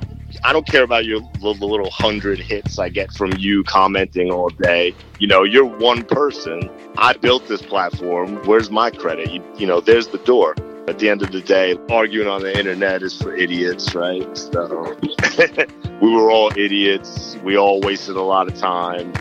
[0.43, 4.50] I don't care about your little, little hundred hits I get from you commenting all
[4.50, 4.93] day.
[5.19, 6.69] You know, you're one person.
[6.98, 8.38] I built this platform.
[8.45, 9.32] Where's my credit?
[9.32, 10.56] You, you know, there's the door.
[10.88, 14.38] At the end of the day, arguing on the internet is for idiots, right?
[14.38, 14.95] So
[16.02, 17.38] we were all idiots.
[17.43, 19.12] We all wasted a lot of time.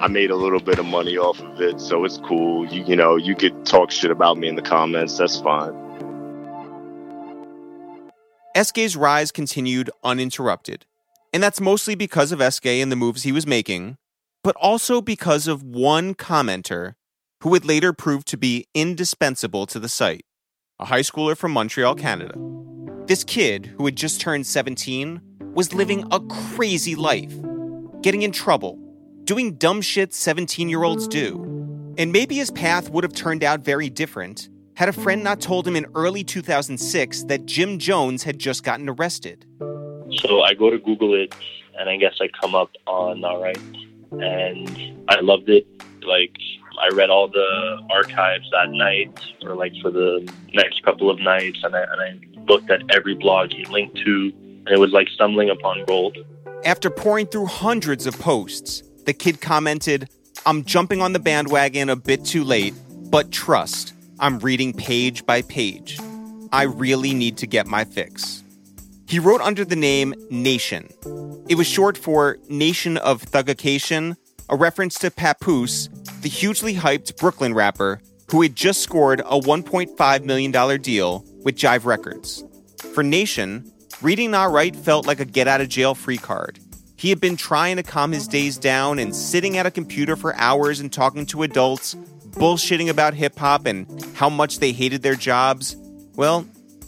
[0.00, 2.66] I made a little bit of money off of it, so it's cool.
[2.66, 5.18] You, you know, you could talk shit about me in the comments.
[5.18, 5.74] That's fine.
[8.62, 10.86] SK's rise continued uninterrupted.
[11.32, 13.96] And that's mostly because of SK and the moves he was making,
[14.44, 16.94] but also because of one commenter
[17.42, 20.24] who would later prove to be indispensable to the site
[20.78, 22.34] a high schooler from Montreal, Canada.
[23.06, 25.20] This kid, who had just turned 17,
[25.54, 27.32] was living a crazy life,
[28.00, 28.78] getting in trouble,
[29.24, 31.94] doing dumb shit 17 year olds do.
[31.98, 35.66] And maybe his path would have turned out very different had a friend not told
[35.66, 39.44] him in early 2006 that Jim Jones had just gotten arrested.
[40.16, 41.34] So I go to Google it,
[41.78, 43.58] and I guess I come up on Nah Right,
[44.12, 45.66] and I loved it.
[46.02, 46.36] Like,
[46.80, 51.60] I read all the archives that night, or like for the next couple of nights,
[51.62, 54.32] and I, and I looked at every blog he linked to,
[54.66, 56.16] and it was like stumbling upon gold.
[56.64, 60.08] After pouring through hundreds of posts, the kid commented,
[60.46, 62.74] I'm jumping on the bandwagon a bit too late,
[63.10, 65.98] but trust, I'm reading page by page.
[66.52, 68.42] I really need to get my fix.
[69.06, 70.88] He wrote under the name Nation.
[71.48, 74.16] It was short for Nation of Thuggication,
[74.48, 75.88] a reference to Papoose,
[76.20, 81.84] the hugely hyped Brooklyn rapper who had just scored a $1.5 million deal with Jive
[81.84, 82.42] Records.
[82.94, 83.70] For Nation,
[84.00, 86.58] reading Nah Right felt like a get out of jail free card.
[86.96, 90.34] He had been trying to calm his days down and sitting at a computer for
[90.36, 91.94] hours and talking to adults
[92.32, 95.76] bullshitting about hip hop and how much they hated their jobs,
[96.16, 96.46] well,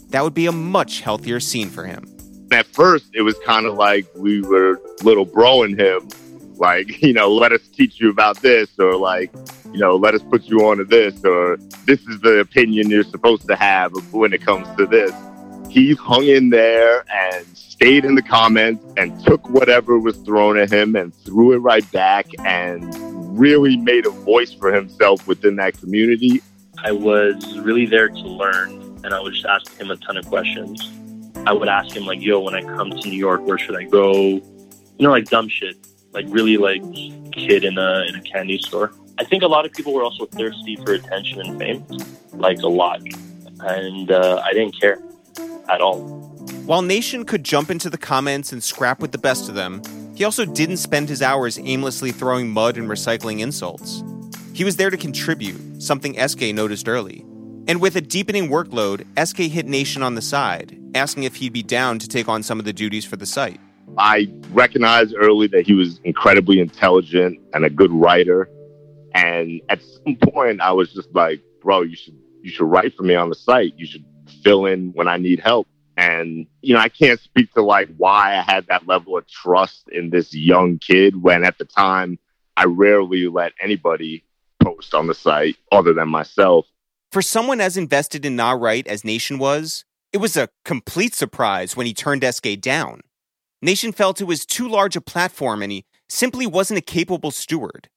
[0.09, 2.05] that would be a much healthier scene for him.
[2.51, 6.07] At first, it was kind of like we were little broing him,
[6.57, 9.31] like, you know, let us teach you about this, or like,
[9.71, 13.47] you know, let us put you onto this, or this is the opinion you're supposed
[13.47, 15.11] to have when it comes to this.
[15.69, 20.71] He hung in there and stayed in the comments and took whatever was thrown at
[20.71, 22.93] him and threw it right back and
[23.35, 26.41] really made a voice for himself within that community.
[26.83, 28.71] I was really there to learn,
[29.03, 30.91] and I would just ask him a ton of questions.
[31.45, 33.83] I would ask him like, "Yo, when I come to New York, where should I
[33.83, 34.41] go?" You
[34.99, 35.75] know, like dumb shit,
[36.11, 36.81] like really like
[37.33, 38.91] kid in a in a candy store.
[39.17, 41.85] I think a lot of people were also thirsty for attention and fame,
[42.33, 43.01] like a lot,
[43.59, 44.99] and uh, I didn't care
[45.69, 46.01] at all.
[46.65, 49.81] While Nation could jump into the comments and scrap with the best of them,
[50.15, 54.03] he also didn't spend his hours aimlessly throwing mud and recycling insults.
[54.53, 57.25] He was there to contribute, something SK noticed early.
[57.67, 61.63] And with a deepening workload, SK hit Nation on the side, asking if he'd be
[61.63, 63.59] down to take on some of the duties for the site.
[63.97, 68.49] I recognized early that he was incredibly intelligent and a good writer.
[69.13, 73.03] And at some point, I was just like, bro, you should you should write for
[73.03, 73.73] me on the site.
[73.75, 74.05] You should
[74.43, 75.67] fill in when I need help.
[75.97, 79.87] And, you know, I can't speak to like why I had that level of trust
[79.89, 82.19] in this young kid when at the time
[82.57, 84.23] I rarely let anybody
[84.61, 86.65] post on the site other than myself.
[87.11, 91.77] For someone as invested in Nah Right as Nation was, it was a complete surprise
[91.77, 93.01] when he turned SK down.
[93.61, 97.89] Nation felt it was too large a platform and he simply wasn't a capable steward.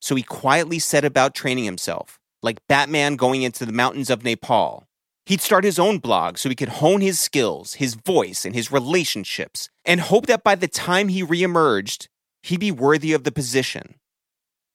[0.00, 4.86] So he quietly set about training himself, like Batman going into the mountains of Nepal.
[5.26, 8.70] He'd start his own blog so he could hone his skills, his voice, and his
[8.70, 12.08] relationships, and hope that by the time he reemerged,
[12.42, 13.94] he'd be worthy of the position.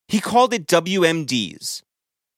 [0.07, 1.83] He called it WMDs,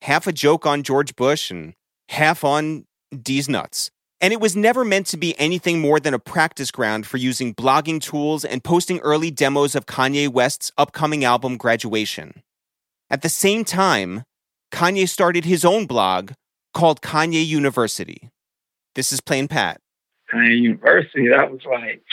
[0.01, 1.73] half a joke on George Bush and
[2.09, 2.85] half on
[3.17, 3.91] D's nuts.
[4.19, 7.55] And it was never meant to be anything more than a practice ground for using
[7.55, 12.43] blogging tools and posting early demos of Kanye West's upcoming album Graduation.
[13.09, 14.23] At the same time,
[14.71, 16.33] Kanye started his own blog
[16.73, 18.29] called Kanye University.
[18.95, 19.81] This is Plain Pat.
[20.33, 22.03] Kanye University, that was like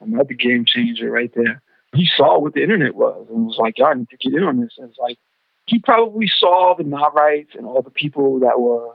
[0.00, 1.62] another game changer right there.
[1.94, 4.60] He saw what the internet was and was like, y'all need to get in on
[4.60, 4.74] this.
[4.78, 5.18] And it's like,
[5.66, 8.94] he probably saw the Nah Rights and all the people that were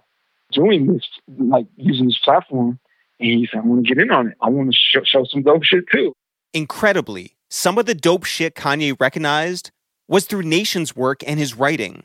[0.51, 1.03] doing this,
[1.37, 2.79] like using this platform.
[3.19, 4.37] And he said, I want to get in on it.
[4.41, 6.13] I want to show, show some dope shit too.
[6.53, 9.71] Incredibly, some of the dope shit Kanye recognized
[10.07, 12.03] was through Nation's work and his writing.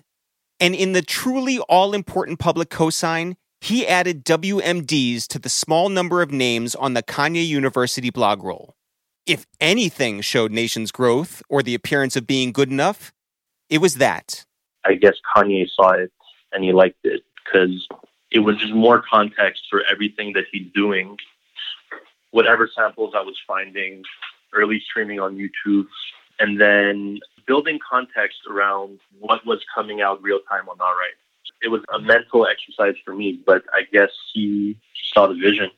[0.60, 6.22] And in the truly all important public cosign, he added WMDs to the small number
[6.22, 8.74] of names on the Kanye University blog roll.
[9.26, 13.12] If anything showed Nation's growth or the appearance of being good enough,
[13.68, 14.46] it was that.
[14.84, 16.12] I guess Kanye saw it
[16.52, 17.86] and he liked it because
[18.30, 21.16] it was just more context for everything that he's doing.
[22.30, 24.02] Whatever samples I was finding,
[24.54, 25.86] early streaming on YouTube,
[26.38, 31.14] and then building context around what was coming out real time on Nah Right.
[31.62, 34.78] It was a mental exercise for me, but I guess he
[35.12, 35.70] saw the vision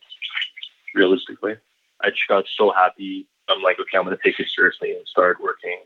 [0.95, 1.55] realistically.
[2.03, 3.27] I just got so happy.
[3.49, 5.79] I'm like, okay, I'm going to take it seriously and start working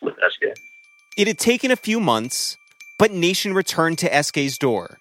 [0.00, 0.58] with SK.
[1.16, 2.56] It had taken a few months,
[2.98, 4.98] but Nation returned to SK's door.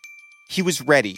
[0.49, 1.17] He was ready,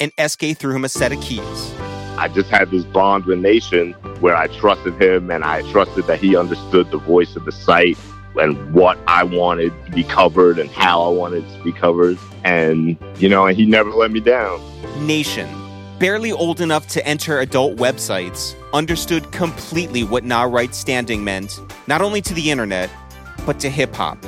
[0.00, 1.74] and SK threw him a set of keys.
[2.18, 6.18] I just had this bond with Nation where I trusted him and I trusted that
[6.18, 7.98] he understood the voice of the site
[8.38, 12.18] and what I wanted to be covered and how I wanted to be covered.
[12.44, 14.60] And, you know, and he never let me down.
[15.06, 15.48] Nation,
[15.98, 22.02] barely old enough to enter adult websites, understood completely what Nah Right standing meant, not
[22.02, 22.90] only to the internet,
[23.44, 24.22] but to hip hop.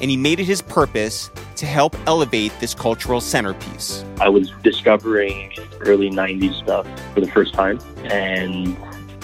[0.00, 4.04] And he made it his purpose to help elevate this cultural centerpiece.
[4.20, 7.78] I was discovering early 90s stuff for the first time.
[8.04, 8.76] And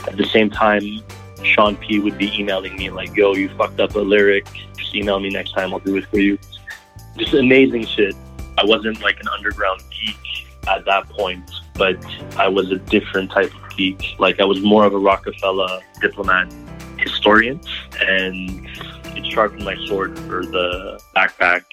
[0.07, 1.03] at the same time,
[1.43, 4.47] Sean P would be emailing me like, yo, you fucked up a lyric.
[4.77, 5.73] Just email me next time.
[5.73, 6.39] I'll do it for you.
[7.17, 8.15] Just amazing shit.
[8.59, 10.17] I wasn't like an underground geek
[10.69, 11.97] at that point, but
[12.37, 14.17] I was a different type of geek.
[14.19, 16.53] Like I was more of a Roc-A-Fella diplomat
[16.99, 17.61] historian
[18.01, 18.67] and
[19.17, 21.65] it sharpened my sword for the backpack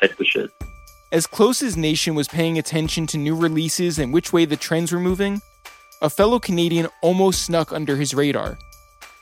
[0.00, 0.50] type of shit.
[1.12, 4.90] As close as Nation was paying attention to new releases and which way the trends
[4.90, 5.42] were moving,
[6.02, 8.58] a fellow Canadian almost snuck under his radar.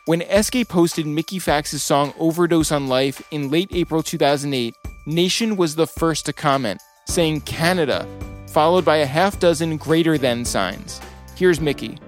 [0.06, 4.74] When SK posted Mickey Factz's song Overdose on Life in late April 2008,
[5.06, 8.04] Nation was the first to comment, saying Canada,
[8.48, 11.00] followed by a half dozen greater than signs.
[11.36, 12.00] Here's Mickey.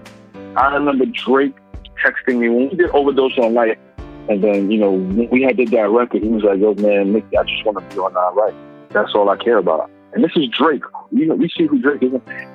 [0.57, 1.55] I remember Drake
[2.05, 3.79] texting me when we did Overdose on Life,
[4.29, 7.13] and then, you know, when we had did that record, he was like, yo, man,
[7.13, 8.55] Mickey, I just want to be on Nah Right.
[8.89, 9.89] That's all I care about.
[10.15, 10.83] And this is Drake.
[11.13, 12.11] You know, we see who Drake is.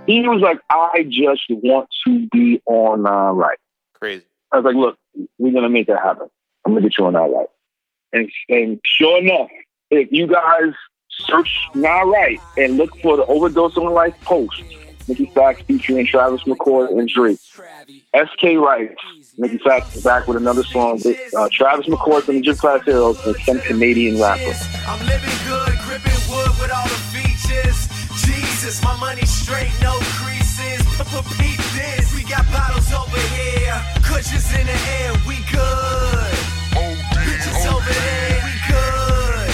[0.05, 3.57] He was like, I just want to be on Nah Right.
[3.93, 4.25] Crazy.
[4.51, 4.97] I was like, look,
[5.37, 6.27] we're gonna make that happen.
[6.65, 7.47] I'm gonna get you on Nah Right.
[8.13, 9.49] And and sure enough,
[9.91, 10.73] if you guys
[11.09, 14.63] search Nah Right and look for the overdose on life post,
[15.09, 17.39] Mickey Factz featuring Travis McCoy and Drake.
[18.15, 19.01] SK writes,
[19.37, 22.85] Mickey Factz is back with another song with uh, Travis McCoy from the Gym Class
[22.85, 24.53] Heroes and some Canadian rapper.
[24.85, 27.89] I'm living good, gripping wood with all the features.
[28.23, 30.85] Jesus, my money straight, no creases.
[31.39, 33.48] Peep this, we got bottles over here,
[34.19, 36.33] cushions in the air, we good.
[37.23, 39.51] Bitches over there, we good.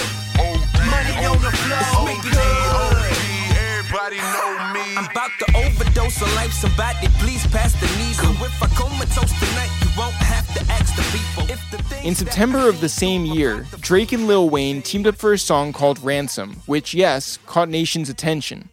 [0.90, 3.14] Money on the floor, we good.
[3.54, 4.96] Everybody know me.
[4.96, 6.52] I'm about to overdose on life.
[6.52, 8.34] Somebody please pass the needle.
[8.44, 11.44] If I comatose tonight, you won't have to ask the people.
[11.48, 15.32] If the In September of the same year, Drake and Lil Wayne teamed up for
[15.32, 18.70] a song called Ransom, which, yes, caught Nation's attention.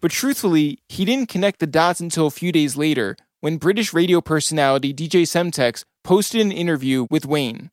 [0.00, 4.20] But truthfully, he didn't connect the dots until a few days later when British radio
[4.20, 7.70] personality DJ Semtex posted an interview with Wayne.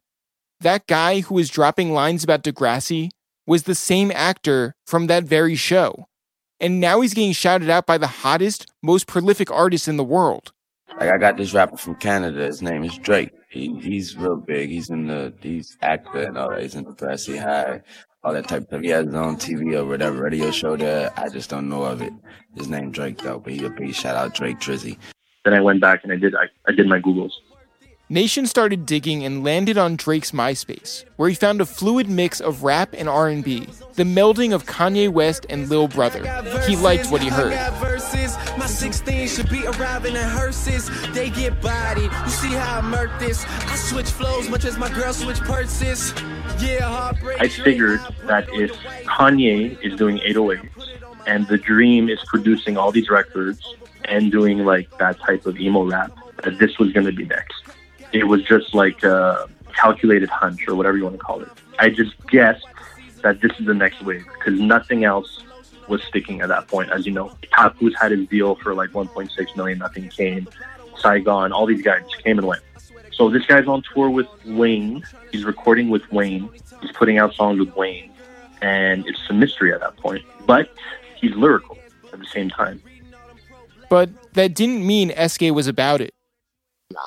[0.60, 3.10] That guy who was dropping lines about Degrassi
[3.48, 6.06] was the same actor from that very show.
[6.60, 10.52] And now he's getting shouted out by the hottest, most prolific artist in the world.
[11.00, 12.46] Like I got this rapper from Canada.
[12.46, 13.32] His name is Drake.
[13.50, 14.70] He he's real big.
[14.70, 16.62] He's in the he's actor and all that.
[16.62, 16.86] He's in.
[17.26, 17.82] He high,
[18.24, 18.82] all that type of stuff.
[18.82, 21.12] He has his own TV or whatever radio show there.
[21.18, 22.14] I just don't know of it.
[22.56, 24.98] His name Drake though, but he a big shout out Drake Drizzy.
[25.46, 27.32] Then I went back and I did I, I did my Googles.
[28.10, 32.64] Nation started digging and landed on Drake's MySpace, where he found a fluid mix of
[32.64, 36.22] rap and R&B, the melding of Kanye West and Little Brother.
[36.68, 37.54] He liked what he heard.
[38.60, 40.90] My 16 should be arriving in hearses.
[41.14, 42.12] They get bodied.
[42.12, 43.44] You see how I murk this?
[43.48, 46.14] I switch flows much as my girl switch purses.
[46.60, 47.12] Yeah.
[47.40, 48.72] I figured that if
[49.06, 50.70] Kanye is doing 808
[51.26, 53.76] and The Dream is producing all these records
[54.08, 56.12] and doing like that type of emo rap,
[56.44, 57.64] that this was going to be next.
[58.12, 61.50] It was just like a calculated hunch or whatever you want to call it.
[61.80, 62.66] I just guessed
[63.24, 65.44] that this is the next wave because nothing else
[65.88, 66.92] was sticking at that point.
[66.92, 70.48] As you know, Papoose had his deal for like 1.6 million, nothing came.
[71.00, 72.62] Saigon, all these guys came and went.
[73.12, 75.04] So this guy's on tour with Wayne.
[75.32, 76.50] He's recording with Wayne.
[76.82, 78.12] He's putting out songs with Wayne,
[78.62, 80.24] and it's a mystery at that point.
[80.46, 80.70] But
[81.16, 81.78] he's lyrical
[82.12, 82.82] at the same time.
[83.90, 86.14] But that didn't mean SK was about it.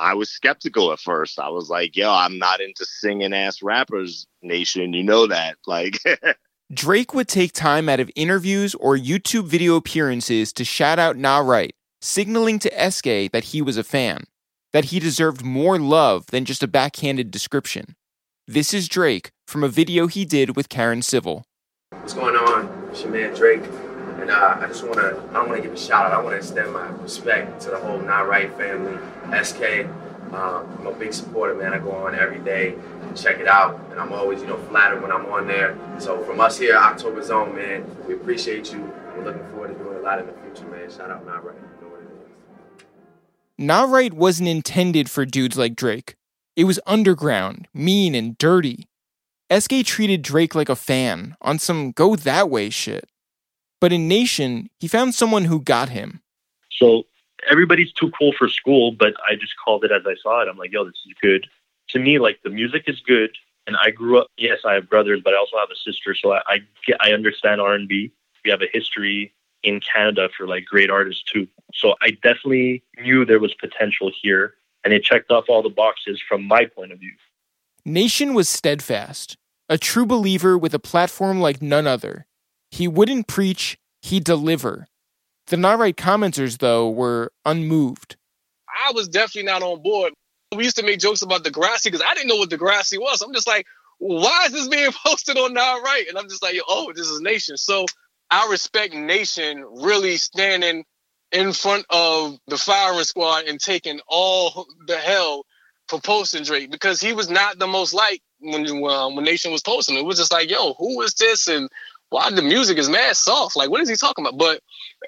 [0.01, 1.39] I was skeptical at first.
[1.39, 4.93] I was like, yo, I'm not into singing ass rappers, nation.
[4.93, 5.57] You know that.
[5.67, 5.99] Like,
[6.73, 11.39] Drake would take time out of interviews or YouTube video appearances to shout out Nah
[11.39, 14.25] Right, signaling to SK that he was a fan,
[14.73, 17.95] that he deserved more love than just a backhanded description.
[18.47, 21.45] This is Drake from a video he did with Karen Civil.
[21.91, 22.89] What's going on?
[22.91, 23.63] It's your man Drake.
[24.19, 26.13] And uh, I just want to, I want to give a shout out.
[26.13, 28.99] I want to extend my respect to the whole Nah Right family,
[29.45, 29.87] SK.
[30.33, 31.73] Um, I'm a big supporter, man.
[31.73, 33.81] I go on every day and check it out.
[33.91, 35.79] And I'm always, you know, flattered when I'm on there.
[35.99, 38.93] So from us here, October's Own, man, we appreciate you.
[39.17, 40.91] We're looking forward to doing a lot in the future, man.
[40.91, 41.57] Shout out Nah Right.
[43.57, 46.17] Nah Right wasn't intended for dudes like Drake.
[46.55, 48.89] It was underground, mean, and dirty.
[49.57, 53.09] SK treated Drake like a fan on some go that way shit.
[53.81, 56.21] But in Nation, he found someone who got him.
[56.71, 57.05] So
[57.51, 60.49] everybody's too cool for school, but I just called it as I saw it.
[60.49, 61.47] I'm like, yo, this is good.
[61.91, 63.31] To me, like the music is good,
[63.67, 64.29] and I grew up.
[64.37, 67.13] Yes, I have brothers, but I also have a sister, so I I, get, I
[67.13, 68.13] understand R&B.
[68.45, 71.47] We have a history in Canada for like great artists too.
[71.75, 74.55] So I definitely knew there was potential here,
[74.85, 77.15] and it checked off all the boxes from my point of view.
[77.85, 79.37] Nation was steadfast,
[79.69, 82.28] a true believer with a platform like none other.
[82.71, 84.87] He wouldn't preach, he'd deliver.
[85.49, 88.17] The Nah Right commenters, though, were unmoved.
[88.69, 90.13] I was definitely not on board.
[90.55, 93.23] We used to make jokes about Degrassi because I didn't know what Degrassi was.
[93.23, 93.67] I'm just like,
[93.99, 96.05] why is this being posted on Nah Right?
[96.09, 97.57] And I'm just like, oh, this is Nation.
[97.57, 97.87] So
[98.31, 100.85] I respect Nation really standing
[101.33, 105.45] in front of the firing squad and taking all the hell
[105.89, 109.63] for posting Drake because he was not the most liked when uh, when Nation was
[109.63, 109.97] posting.
[109.97, 111.49] It was just like, yo, who is this?
[111.49, 111.69] And
[112.11, 113.57] why the music is mad soft?
[113.57, 114.39] Like, what is he talking about?
[114.39, 114.61] But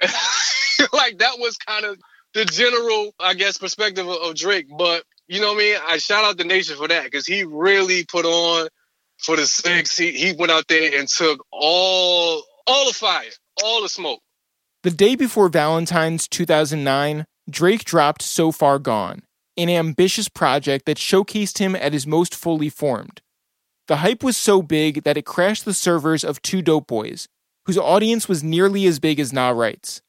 [0.93, 1.99] like that was kind of
[2.35, 4.67] the general, I guess, perspective of, of Drake.
[4.77, 5.77] But you know what I mean?
[5.87, 8.69] I shout out the nation for that because he really put on
[9.19, 9.97] for the six.
[9.97, 13.31] He he went out there and took all all the fire,
[13.63, 14.21] all the smoke.
[14.83, 19.23] The day before Valentine's 2009, Drake dropped So Far Gone,
[19.57, 23.21] an ambitious project that showcased him at his most fully formed.
[23.91, 27.27] The hype was so big that it crashed the servers of Two Dope Boys,
[27.67, 30.01] whose audience was nearly as big as Nah Right's.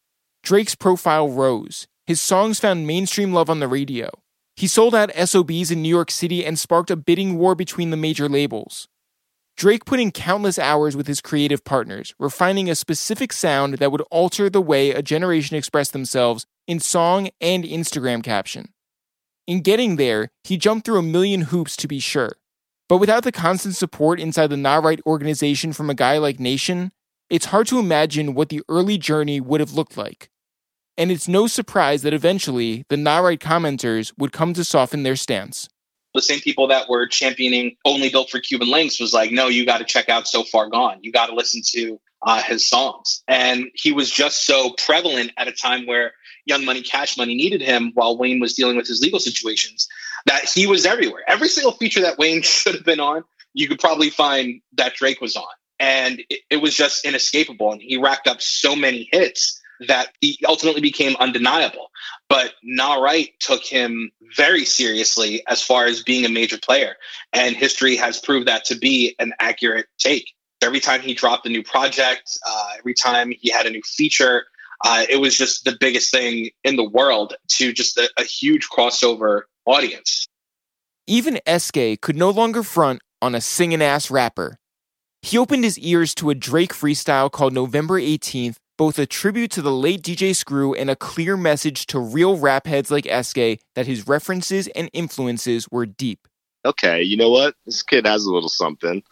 [0.43, 1.87] Drake's profile rose.
[2.05, 4.11] His songs found mainstream love on the radio.
[4.55, 7.97] He sold out SOBs in New York City and sparked a bidding war between the
[7.97, 8.87] major labels.
[9.57, 14.01] Drake put in countless hours with his creative partners, refining a specific sound that would
[14.11, 18.73] alter the way a generation expressed themselves in song and Instagram caption.
[19.47, 22.33] In getting there, he jumped through a million hoops to be sure.
[22.91, 26.91] But without the constant support inside the Nah Right organization from a guy like Nation,
[27.29, 30.29] it's hard to imagine what the early journey would have looked like.
[30.97, 35.15] And it's no surprise that eventually the Nah Right commenters would come to soften their
[35.15, 35.69] stance.
[36.13, 39.65] The same people that were championing Only Built for Cuban Links was like, no, you
[39.65, 40.97] got to check out So Far Gone.
[41.01, 43.23] You got to listen to uh, his songs.
[43.25, 46.11] And he was just so prevalent at a time where
[46.45, 49.87] Young Money, Cash Money needed him while Wayne was dealing with his legal situations
[50.25, 51.23] that he was everywhere.
[51.27, 55.21] Every single feature that Wayne should have been on, you could probably find that Drake
[55.21, 55.43] was on.
[55.79, 57.71] And it, it was just inescapable.
[57.71, 61.89] And he racked up so many hits that he ultimately became undeniable.
[62.29, 66.95] But Nah Right took him very seriously as far as being a major player.
[67.33, 70.33] And history has proved that to be an accurate take.
[70.61, 74.45] Every time he dropped a new project, uh, every time he had a new feature,
[74.83, 78.67] uh, it was just the biggest thing in the world to just a, a huge
[78.69, 80.27] crossover audience.
[81.07, 84.57] Even SK could no longer front on a singing ass rapper.
[85.21, 89.61] He opened his ears to a Drake freestyle called November 18th both a tribute to
[89.61, 93.85] the late DJ Screw and a clear message to real rap heads like SK that
[93.85, 96.27] his references and influences were deep.
[96.65, 97.53] Okay, you know what?
[97.67, 99.03] This kid has a little something.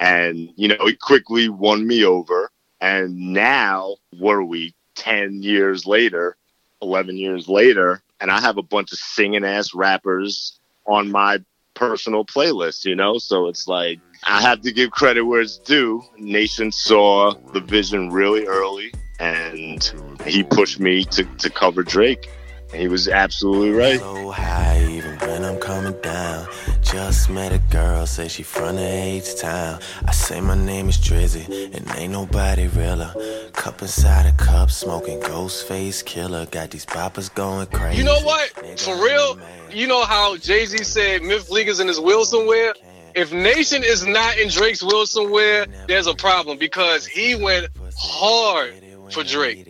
[0.00, 2.50] And, you know, he quickly won me over.
[2.80, 6.38] And now, what are we, 10 years later,
[6.80, 11.38] 11 years later, and I have a bunch of singing ass rappers on my
[11.74, 13.18] personal playlist, you know?
[13.18, 16.02] So it's like, I have to give credit where it's due.
[16.18, 19.82] Nation saw the vision really early, and
[20.26, 22.28] he pushed me to, to cover Drake.
[22.70, 23.98] And he was absolutely right.
[23.98, 26.46] So high, even when I'm coming down.
[26.82, 29.80] Just met a girl, say she from the H town.
[30.06, 33.14] I say my name is Drizzy, and ain't nobody realer.
[33.52, 36.50] Cup inside a cup, smoking Ghostface Killah.
[36.50, 37.98] Got these poppers going crazy.
[37.98, 38.50] You know what?
[38.78, 39.38] For real,
[39.70, 42.74] you know how Jay Z said Myth League is in his will somewhere?
[43.14, 48.74] If Nation is not in Drake's will somewhere, there's a problem because he went hard
[49.10, 49.66] for Drake.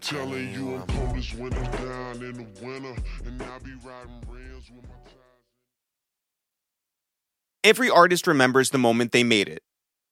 [0.00, 1.79] Telling you I'm coldest when I'm down in
[2.44, 4.94] the winter, and I'll be riding rails with my
[7.62, 9.62] Every artist remembers the moment they made it.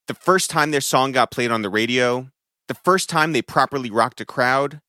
[0.06, 2.30] The first time their song got played on the radio,
[2.66, 4.80] the first time they properly rocked a crowd,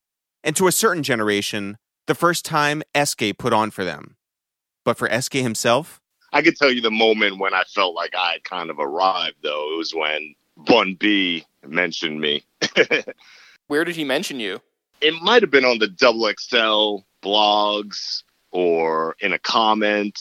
[0.43, 1.77] and to a certain generation,
[2.07, 4.17] the first time SK put on for them.
[4.83, 6.01] But for SK himself,
[6.33, 9.37] I could tell you the moment when I felt like I had kind of arrived,
[9.41, 9.73] though.
[9.73, 12.43] It was when Bun B mentioned me.
[13.67, 14.61] Where did he mention you?
[15.01, 20.19] It might have been on the double XL blogs or in a comment,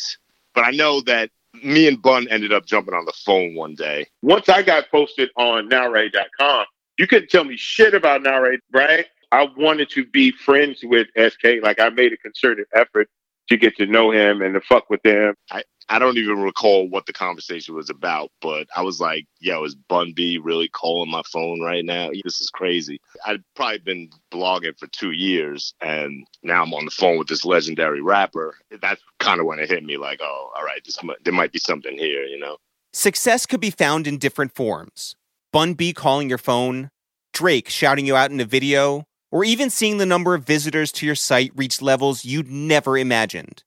[0.55, 1.31] but I know that
[1.63, 4.07] me and Bun ended up jumping on the phone one day.
[4.23, 6.67] Once I got posted on nahright.com,
[6.99, 9.07] you couldn't tell me shit about Nowray, right?
[9.31, 11.63] I wanted to be friends with SK.
[11.63, 13.09] Like I made a concerted effort
[13.49, 15.35] to get to know him and to fuck with him.
[15.51, 19.65] I, I don't even recall what the conversation was about, but I was like, yo,
[19.65, 22.11] is Bun B really calling my phone right now?
[22.25, 23.01] This is crazy.
[23.27, 27.45] I'd probably been blogging for two years and now I'm on the phone with this
[27.45, 28.55] legendary rapper.
[28.83, 31.59] That's kind of when it hit me like, oh, all right, this there might be
[31.59, 32.59] something here, you know?
[32.93, 35.15] success could be found in different forms.
[35.53, 36.91] Bun B calling your phone,
[37.33, 41.07] Drake shouting you out in a video, or even seeing the number of visitors to
[41.07, 43.63] your site reach levels you'd never imagined.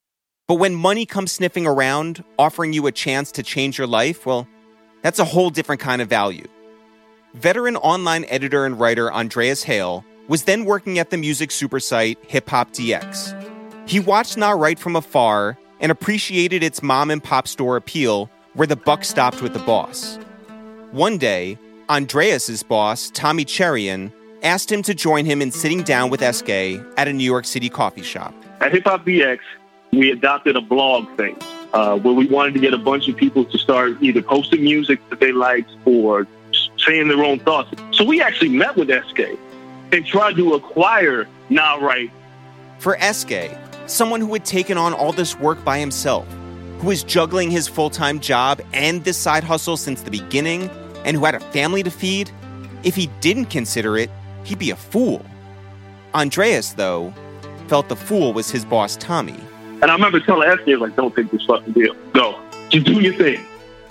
[0.51, 4.49] But when money comes sniffing around, offering you a chance to change your life, well,
[5.01, 6.45] that's a whole different kind of value.
[7.35, 12.19] Veteran online editor and writer Andreas Hale was then working at the music super site
[12.27, 13.33] Hip Hop DX.
[13.87, 18.67] He watched Nah Right from afar and appreciated its mom and pop store appeal where
[18.67, 20.17] the buck stopped with the boss.
[20.91, 24.11] One day, Andreas's boss, Tommy Cherian,
[24.43, 26.49] asked him to join him in sitting down with SK
[26.97, 28.33] at a New York City coffee shop.
[28.59, 29.39] At Hip Hop DX,
[29.91, 31.37] we adopted a blog thing
[31.73, 34.99] uh, where we wanted to get a bunch of people to start either posting music
[35.09, 36.27] that they liked or
[36.77, 37.71] saying their own thoughts.
[37.91, 39.37] So we actually met with SK
[39.91, 42.09] and tried to acquire Nah Right.
[42.79, 46.25] For SK, someone who had taken on all this work by himself,
[46.79, 50.69] who was juggling his full time job and this side hustle since the beginning,
[51.03, 52.31] and who had a family to feed,
[52.83, 54.09] if he didn't consider it,
[54.43, 55.23] he'd be a fool.
[56.13, 57.13] Andreas, though,
[57.67, 59.39] felt the fool was his boss, Tommy.
[59.81, 61.95] And I remember telling SK, like, don't take this fucking deal.
[62.13, 62.39] Go.
[62.69, 63.43] Just do your thing.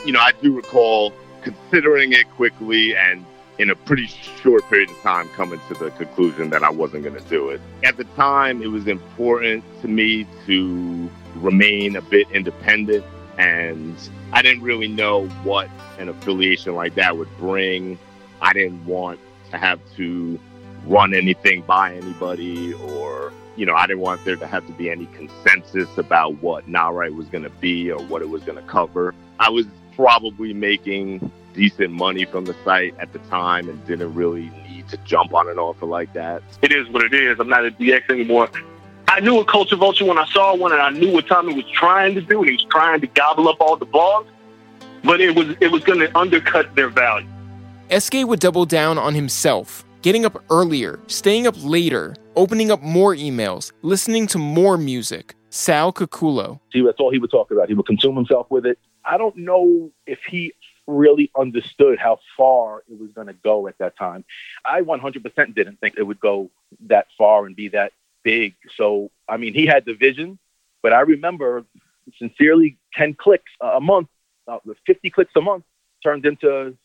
[0.04, 1.12] You know, I do recall
[1.42, 3.24] considering it quickly and
[3.58, 7.16] in a pretty short period of time coming to the conclusion that I wasn't going
[7.16, 7.60] to do it.
[7.84, 13.04] At the time, it was important to me to remain a bit independent,
[13.36, 13.94] and
[14.32, 15.68] I didn't really know what
[15.98, 17.98] an affiliation like that would bring.
[18.40, 19.20] I didn't want
[19.50, 20.40] to have to
[20.86, 24.90] run anything by anybody or you know, I didn't want there to have to be
[24.90, 28.56] any consensus about what Nah Right was going to be or what it was going
[28.56, 29.14] to cover.
[29.38, 34.50] I was probably making decent money from the site at the time and didn't really
[34.68, 36.42] need to jump on an offer like that.
[36.62, 37.38] It is what it is.
[37.40, 38.48] I'm not a DX anymore.
[39.08, 41.68] I knew a culture vulture when I saw one, and I knew what Tommy was
[41.72, 42.38] trying to do.
[42.38, 44.26] and He was trying to gobble up all the blogs,
[45.02, 47.26] but it was it was going to undercut their value.
[47.90, 53.14] SK would double down on himself, getting up earlier, staying up later, opening up more
[53.14, 55.34] emails, listening to more music.
[55.50, 56.60] Sal Caculo.
[56.72, 57.68] See, that's all he would talk about.
[57.68, 58.78] He would consume himself with it.
[59.04, 60.52] I don't know if he
[60.86, 64.24] really understood how far it was going to go at that time.
[64.64, 66.50] I 100% didn't think it would go
[66.86, 67.92] that far and be that
[68.22, 68.54] big.
[68.76, 70.38] So, I mean, he had the vision,
[70.82, 71.64] but I remember
[72.18, 74.08] sincerely 10 clicks a month,
[74.48, 75.64] uh, 50 clicks a month
[76.02, 76.76] turned into,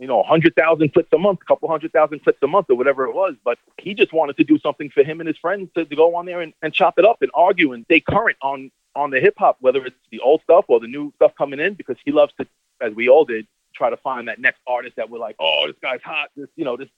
[0.00, 3.04] you know, 100,000 clicks a month, a couple hundred thousand clicks a month or whatever
[3.04, 3.34] it was.
[3.44, 6.16] But he just wanted to do something for him and his friends to, to go
[6.16, 9.20] on there and, and chop it up and argue and stay current on, on the
[9.20, 12.12] hip hop, whether it's the old stuff or the new stuff coming in, because he
[12.12, 12.46] loves to,
[12.80, 15.76] as we all did, try to find that next artist that we're like, oh, this
[15.82, 16.30] guy's hot.
[16.34, 16.88] This, you know, this,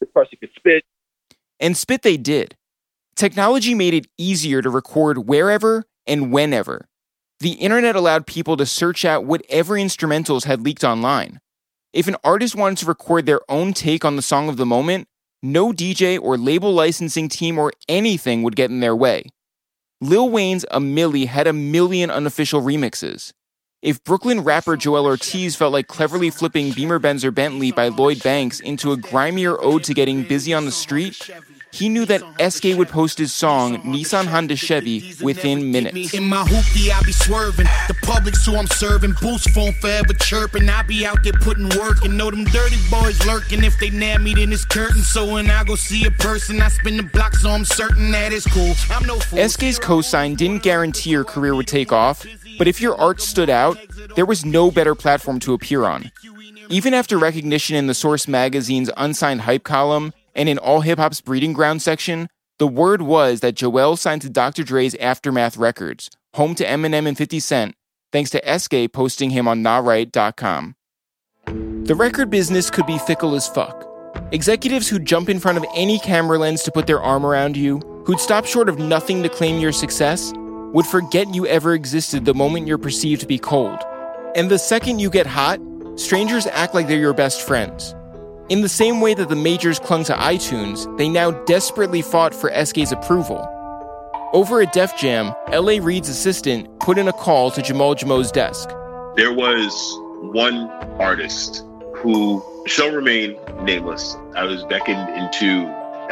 [0.00, 0.84] this person could spit.
[1.58, 2.56] And spit they did.
[3.16, 6.88] Technology made it easier to record wherever and whenever.
[7.40, 11.40] The internet allowed people to search out whatever instrumentals had leaked online.
[11.94, 15.06] If an artist wanted to record their own take on the song of the moment,
[15.44, 19.26] no DJ or label licensing team or anything would get in their way.
[20.00, 23.32] Lil Wayne's A Milli had a million unofficial remixes.
[23.80, 28.20] If Brooklyn rapper Joel Ortiz felt like cleverly flipping Beamer Benz or Bentley by Lloyd
[28.24, 31.30] Banks into a grimier ode to getting busy on the street,
[31.74, 32.22] he knew that
[32.52, 36.14] SK would post his song Nissan Honda Chevy within minutes.
[36.14, 37.66] In my hoopty, I be swerving.
[37.88, 39.14] The public's who I'm serving.
[39.20, 40.68] Boost phone forever chirping.
[40.68, 43.64] I be out there putting work and know them dirty boys lurking.
[43.64, 45.02] If they nab me, then it's curtain.
[45.02, 48.32] So when I go see a person, I spin the block, so I'm certain that
[48.32, 48.74] it's cool.
[48.90, 49.48] I'm no fool.
[49.48, 52.24] SK's cosign didn't guarantee your career would take off,
[52.56, 53.78] but if your art stood out,
[54.14, 56.12] there was no better platform to appear on.
[56.68, 61.20] Even after recognition in the Source magazine's unsigned hype column and in All Hip Hop's
[61.20, 62.28] breeding ground section,
[62.58, 64.62] the word was that Joel signed to Dr.
[64.62, 67.74] Dre's Aftermath Records, home to Eminem and 50 Cent,
[68.12, 70.76] thanks to SK posting him on NahRight.com.
[71.46, 73.86] The record business could be fickle as fuck.
[74.32, 77.78] Executives who'd jump in front of any camera lens to put their arm around you,
[78.06, 80.32] who'd stop short of nothing to claim your success,
[80.72, 83.78] would forget you ever existed the moment you're perceived to be cold.
[84.34, 85.60] And the second you get hot,
[85.96, 87.94] strangers act like they're your best friends.
[88.50, 92.50] In the same way that the majors clung to iTunes, they now desperately fought for
[92.50, 93.38] SK's approval.
[94.34, 95.80] Over at Def Jam, L.A.
[95.80, 98.68] Reid's assistant put in a call to Jamal Jamo's desk.
[99.16, 99.72] There was
[100.34, 100.68] one
[101.00, 101.64] artist
[101.96, 104.14] who shall remain nameless.
[104.36, 105.64] I was beckoned into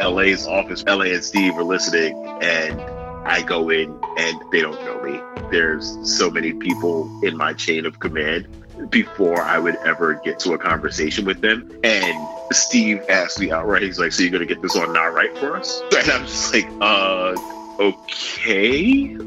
[0.03, 0.83] LA's office.
[0.85, 2.81] LA and Steve are listening, and
[3.27, 5.21] I go in and they don't know me.
[5.51, 8.47] There's so many people in my chain of command
[8.89, 11.71] before I would ever get to a conversation with them.
[11.83, 15.35] And Steve asked me outright, he's like, So you're gonna get this on Nah Right
[15.37, 15.81] for us?
[15.97, 17.35] And I'm just like, uh
[17.79, 19.17] okay.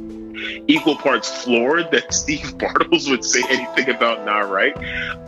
[0.68, 4.74] Equal parts floored that Steve Bartels would say anything about Nah Right,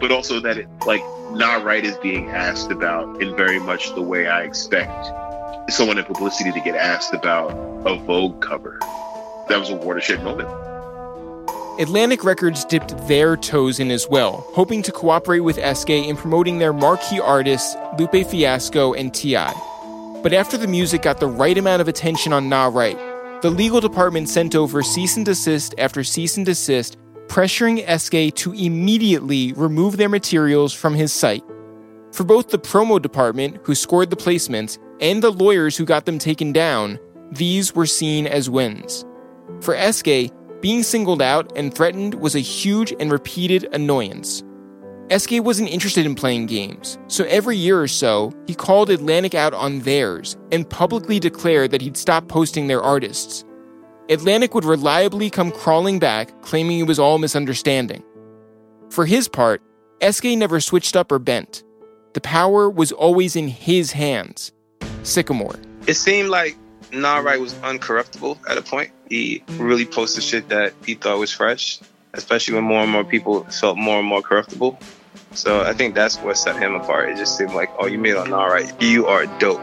[0.01, 1.03] but also that it like
[1.33, 5.09] Nah Right is being asked about in very much the way I expect
[5.71, 7.51] someone in publicity to get asked about
[7.87, 8.79] a Vogue cover.
[9.49, 10.49] That was a watershed moment.
[11.79, 16.59] Atlantic Records dipped their toes in as well, hoping to cooperate with SK in promoting
[16.59, 19.55] their marquee artists Lupe Fiasco and T.I.
[20.21, 22.99] But after the music got the right amount of attention on Nah Right,
[23.43, 26.97] the legal department sent over cease and desist after cease and desist,
[27.29, 31.45] pressuring SK to immediately remove their materials from his site.
[32.11, 36.19] For both the promo department, who scored the placements, and the lawyers who got them
[36.19, 36.99] taken down,
[37.31, 39.05] these were seen as wins.
[39.61, 44.43] For SK, being singled out and threatened was a huge and repeated annoyance.
[45.17, 49.55] SK wasn't interested in playing games, so every year or so, he called Atlantic out
[49.55, 53.45] on theirs and publicly declared that he'd stop posting their artists.
[54.11, 58.03] Atlantic would reliably come crawling back, claiming it was all misunderstanding.
[58.91, 59.63] For his part,
[60.07, 61.63] SK never switched up or bent.
[62.15, 64.53] The power was always in his hands.
[65.03, 65.59] Sickamore.
[65.87, 66.57] It seemed like
[66.93, 68.91] Nah Right was uncorruptible at a point.
[69.09, 71.81] He really posted shit that he thought was fresh,
[72.15, 74.79] especially when more and more people felt more and more corruptible.
[75.33, 77.11] So I think that's what set him apart.
[77.11, 78.73] It just seemed like, oh, you made on Nah Right.
[78.83, 79.61] You are dope.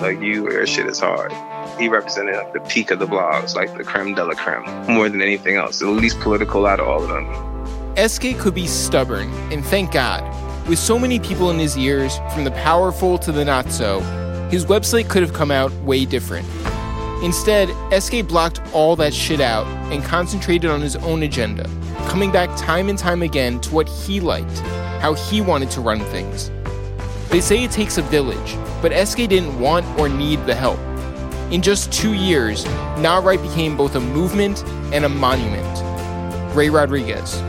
[0.00, 1.32] Like you, your shit is hard.
[1.78, 5.08] He represented like the peak of the blogs, like the creme de la creme, more
[5.08, 5.78] than anything else.
[5.78, 8.08] The least political out of all of them.
[8.08, 10.22] SK could be stubborn, and thank God.
[10.66, 14.00] With so many people in his ears, from the powerful to the not so,
[14.52, 16.46] his website could have come out way different.
[17.24, 21.64] Instead, SK blocked all that shit out and concentrated on his own agenda,
[22.06, 24.58] coming back time and time again to what he liked,
[25.00, 26.50] how he wanted to run things.
[27.30, 30.78] They say it takes a village, but SK didn't want or need the help.
[31.50, 32.66] In just two years,
[32.98, 36.54] Nah Right became both a movement and a monument.
[36.54, 37.42] Ray Rodriguez.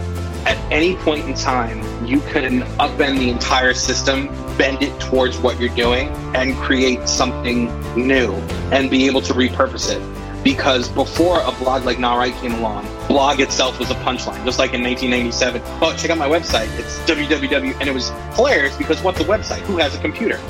[0.46, 4.28] At any point in time, you can upend the entire system,
[4.58, 8.34] bend it towards what you're doing, and create something new
[8.74, 10.44] and be able to repurpose it.
[10.44, 14.60] Because before a blog like Nah Right came along, blog itself was a punchline, just
[14.60, 15.62] like in 1997.
[15.82, 16.68] Oh, check out my website.
[16.78, 17.80] It's www.
[17.80, 19.62] And it was hilarious because what's a website?
[19.62, 20.42] Who has a computer?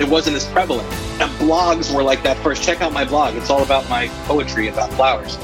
[0.00, 0.90] It wasn't as prevalent.
[1.20, 2.62] And blogs were like that first.
[2.62, 3.34] Check out my blog.
[3.34, 5.36] It's all about my poetry about flowers.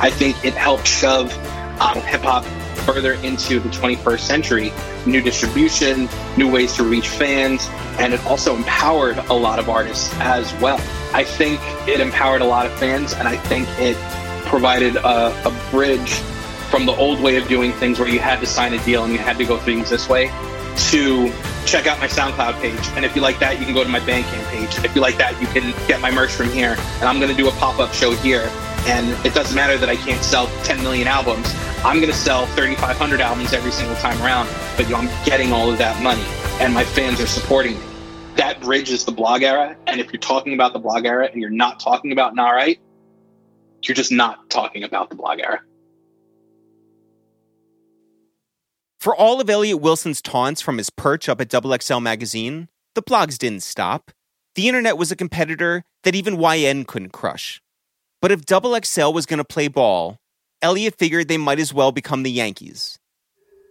[0.00, 1.32] I think it helped shove
[1.80, 2.44] um, hip hop
[2.88, 4.72] further into the 21st century.
[5.04, 6.08] New distribution,
[6.38, 7.68] new ways to reach fans,
[7.98, 10.80] and it also empowered a lot of artists as well.
[11.12, 13.96] I think it empowered a lot of fans, and I think it
[14.46, 16.14] provided a, a bridge
[16.70, 19.12] from the old way of doing things where you had to sign a deal and
[19.12, 20.28] you had to go things this way
[20.76, 21.30] to
[21.66, 22.88] check out my SoundCloud page.
[22.96, 24.82] And if you like that, you can go to my Bandcamp page.
[24.84, 26.76] If you like that, you can get my merch from here.
[27.00, 28.48] And I'm going to do a pop up show here.
[28.86, 31.52] And it doesn't matter that I can't sell 10 million albums.
[31.84, 34.48] I'm going to sell 3,500 albums every single time around.
[34.76, 36.24] But you know, I'm getting all of that money,
[36.60, 37.84] and my fans are supporting me.
[38.34, 39.76] That bridge is the blog era.
[39.86, 42.80] And if you're talking about the blog era and you're not talking about Nah Right,
[43.82, 45.60] you're just not talking about the blog era.
[49.00, 53.38] For all of Elliott Wilson's taunts from his perch up at XXL magazine, the blogs
[53.38, 54.10] didn't stop.
[54.56, 57.62] The internet was a competitor that even YN couldn't crush.
[58.20, 60.18] But if XXL was going to play ball,
[60.60, 62.98] Elliott figured they might as well become the Yankees.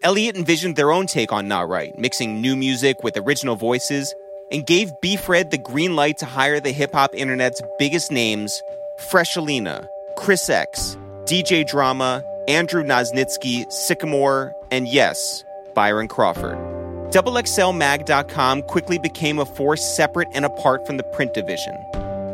[0.03, 4.13] Elliott envisioned their own take on Nah Right, mixing new music with original voices,
[4.51, 8.61] and gave B-Fred the green light to hire the hip hop internet's biggest names
[9.09, 9.85] Fresh Alina,
[10.15, 15.43] Chris X, DJ Drama, Andrew Nosnitsky, Sickamore, and yes,
[15.75, 16.57] Byron Crawford.
[17.11, 21.75] XXLMag.com quickly became a force separate and apart from the print division.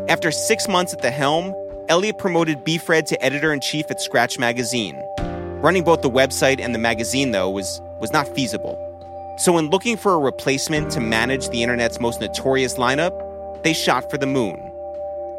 [0.09, 1.55] After six months at the helm,
[1.89, 5.03] Elliott promoted B-Fred to editor in chief at Scratch Magazine.
[5.61, 8.79] Running both the website and the magazine, though, was, was not feasible.
[9.37, 14.09] So, when looking for a replacement to manage the internet's most notorious lineup, they shot
[14.09, 14.71] for the moon.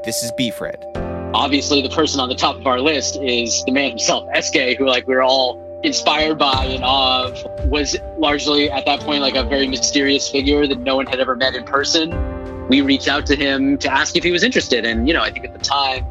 [0.05, 0.85] This is B-Fred.
[1.33, 4.87] Obviously, the person on the top of our list is the man himself, SK, who
[4.87, 9.67] like we're all inspired by and of, was largely at that point like a very
[9.67, 12.69] mysterious figure that no one had ever met in person.
[12.69, 15.31] We reached out to him to ask if he was interested, and you know, I
[15.31, 16.07] think at the time,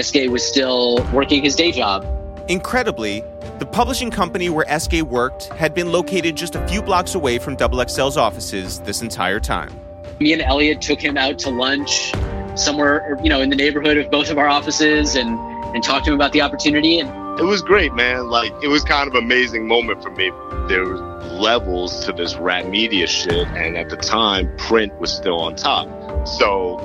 [0.00, 2.06] SK was still working his day job.
[2.48, 3.24] Incredibly,
[3.58, 7.56] the publishing company where SK worked had been located just a few blocks away from
[7.56, 9.72] XXL's offices this entire time.
[10.18, 12.12] Me and Elliott took him out to lunch
[12.56, 15.38] somewhere, you know, in the neighborhood of both of our offices and,
[15.74, 16.98] and talked to him about the opportunity.
[16.98, 18.28] And it was great, man.
[18.28, 20.30] Like it was kind of amazing moment for me.
[20.68, 25.40] There were levels to this rap media shit, and at the time, print was still
[25.40, 25.88] on top.
[26.26, 26.76] So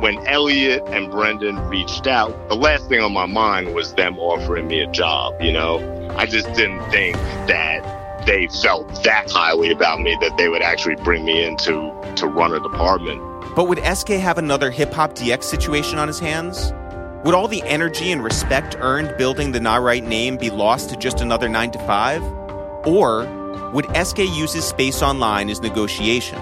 [0.00, 4.66] when Elliott and Brendan reached out, the last thing on my mind was them offering
[4.66, 5.40] me a job.
[5.40, 7.16] You know, I just didn't think
[7.46, 12.14] that they felt that highly about me that they would actually bring me in to,
[12.16, 13.20] to run a department.
[13.54, 16.72] But would SK have another hip hop DX situation on his hands?
[17.24, 20.96] Would all the energy and respect earned building the Nah Right name be lost to
[20.96, 22.22] just another 9 to 5?
[22.86, 26.38] Or would SK use his space online as negotiation?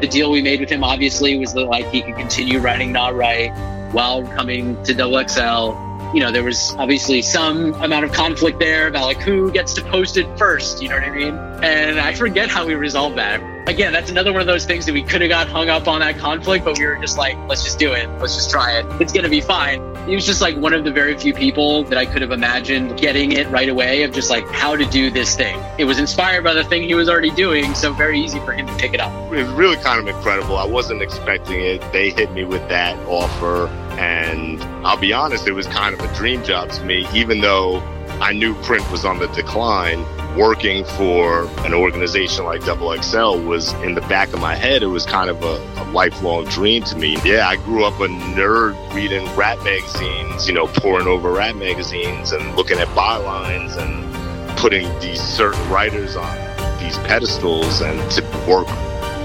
[0.00, 3.08] The deal we made with him obviously was that like he could continue writing Nah
[3.08, 3.52] Right
[3.92, 5.72] while coming to Double XL.
[6.14, 9.82] You know, there was obviously some amount of conflict there about like who gets to
[9.82, 11.34] post it first, you know what I mean?
[11.62, 13.40] And I forget how we resolved that.
[13.66, 16.00] Again, that's another one of those things that we could have got hung up on
[16.00, 18.06] that conflict, but we were just like, let's just do it.
[18.20, 18.84] Let's just try it.
[19.00, 19.80] It's going to be fine.
[20.06, 22.98] He was just like one of the very few people that I could have imagined
[22.98, 25.58] getting it right away of just like how to do this thing.
[25.78, 28.66] It was inspired by the thing he was already doing, so very easy for him
[28.66, 29.10] to pick it up.
[29.32, 30.58] It was really kind of incredible.
[30.58, 31.80] I wasn't expecting it.
[31.90, 36.14] They hit me with that offer, and I'll be honest, it was kind of a
[36.14, 37.80] dream job to me, even though
[38.20, 40.04] I knew print was on the decline.
[40.36, 44.82] Working for an organization like Double XL was in the back of my head.
[44.82, 47.16] It was kind of a, a, lifelong dream to me.
[47.24, 52.32] Yeah, I grew up a nerd reading rap magazines, you know, pouring over rap magazines
[52.32, 56.36] and looking at bylines and putting these certain writers on
[56.80, 58.66] these pedestals and to work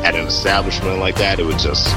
[0.04, 1.88] at an establishment like that, it was just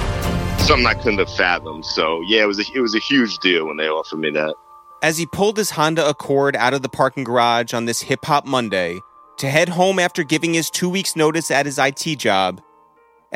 [0.67, 1.85] something I couldn't have fathomed.
[1.85, 4.55] So yeah, it was a, it was a huge deal when they offered me that.
[5.03, 8.46] As he pulled his Honda Accord out of the parking garage on this Hip Hop
[8.46, 9.00] Monday
[9.38, 12.62] to head home after giving his two weeks' notice at his IT job,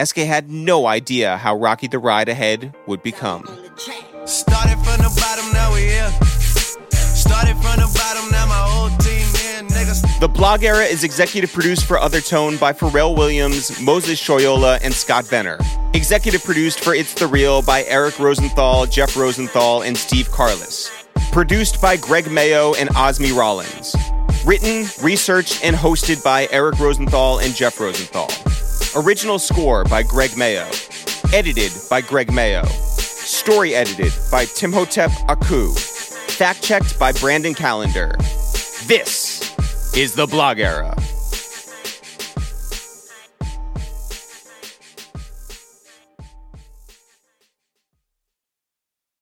[0.01, 3.43] SK had no idea how rocky the ride ahead would become.
[4.27, 6.09] Started from the bottom, now we here.
[6.93, 10.21] Started from the bottom, now my whole team here, niggas.
[10.21, 15.25] The blog era is executive produced for OTHERtone by Pharrell Williams, Moses Shoyola, and Scott
[15.25, 15.59] Vener.
[15.97, 21.06] Executive produced for It's the Real by Eric Rosenthal, Jeff Rosenthal, and Steve Carless.
[21.33, 23.95] Produced by Greg Mayo and Osmi Rollins.
[24.45, 28.29] Written, researched, and hosted by Eric Rosenthal and Jeff Rosenthal.
[29.03, 30.67] Original score by Greg Mayo.
[31.33, 32.65] Edited by Greg Mayo.
[32.65, 35.73] Story edited by Timhotep Aku.
[35.75, 38.15] Fact checked by Brandon Calendar.
[38.87, 39.55] This
[39.97, 40.97] is the blog era.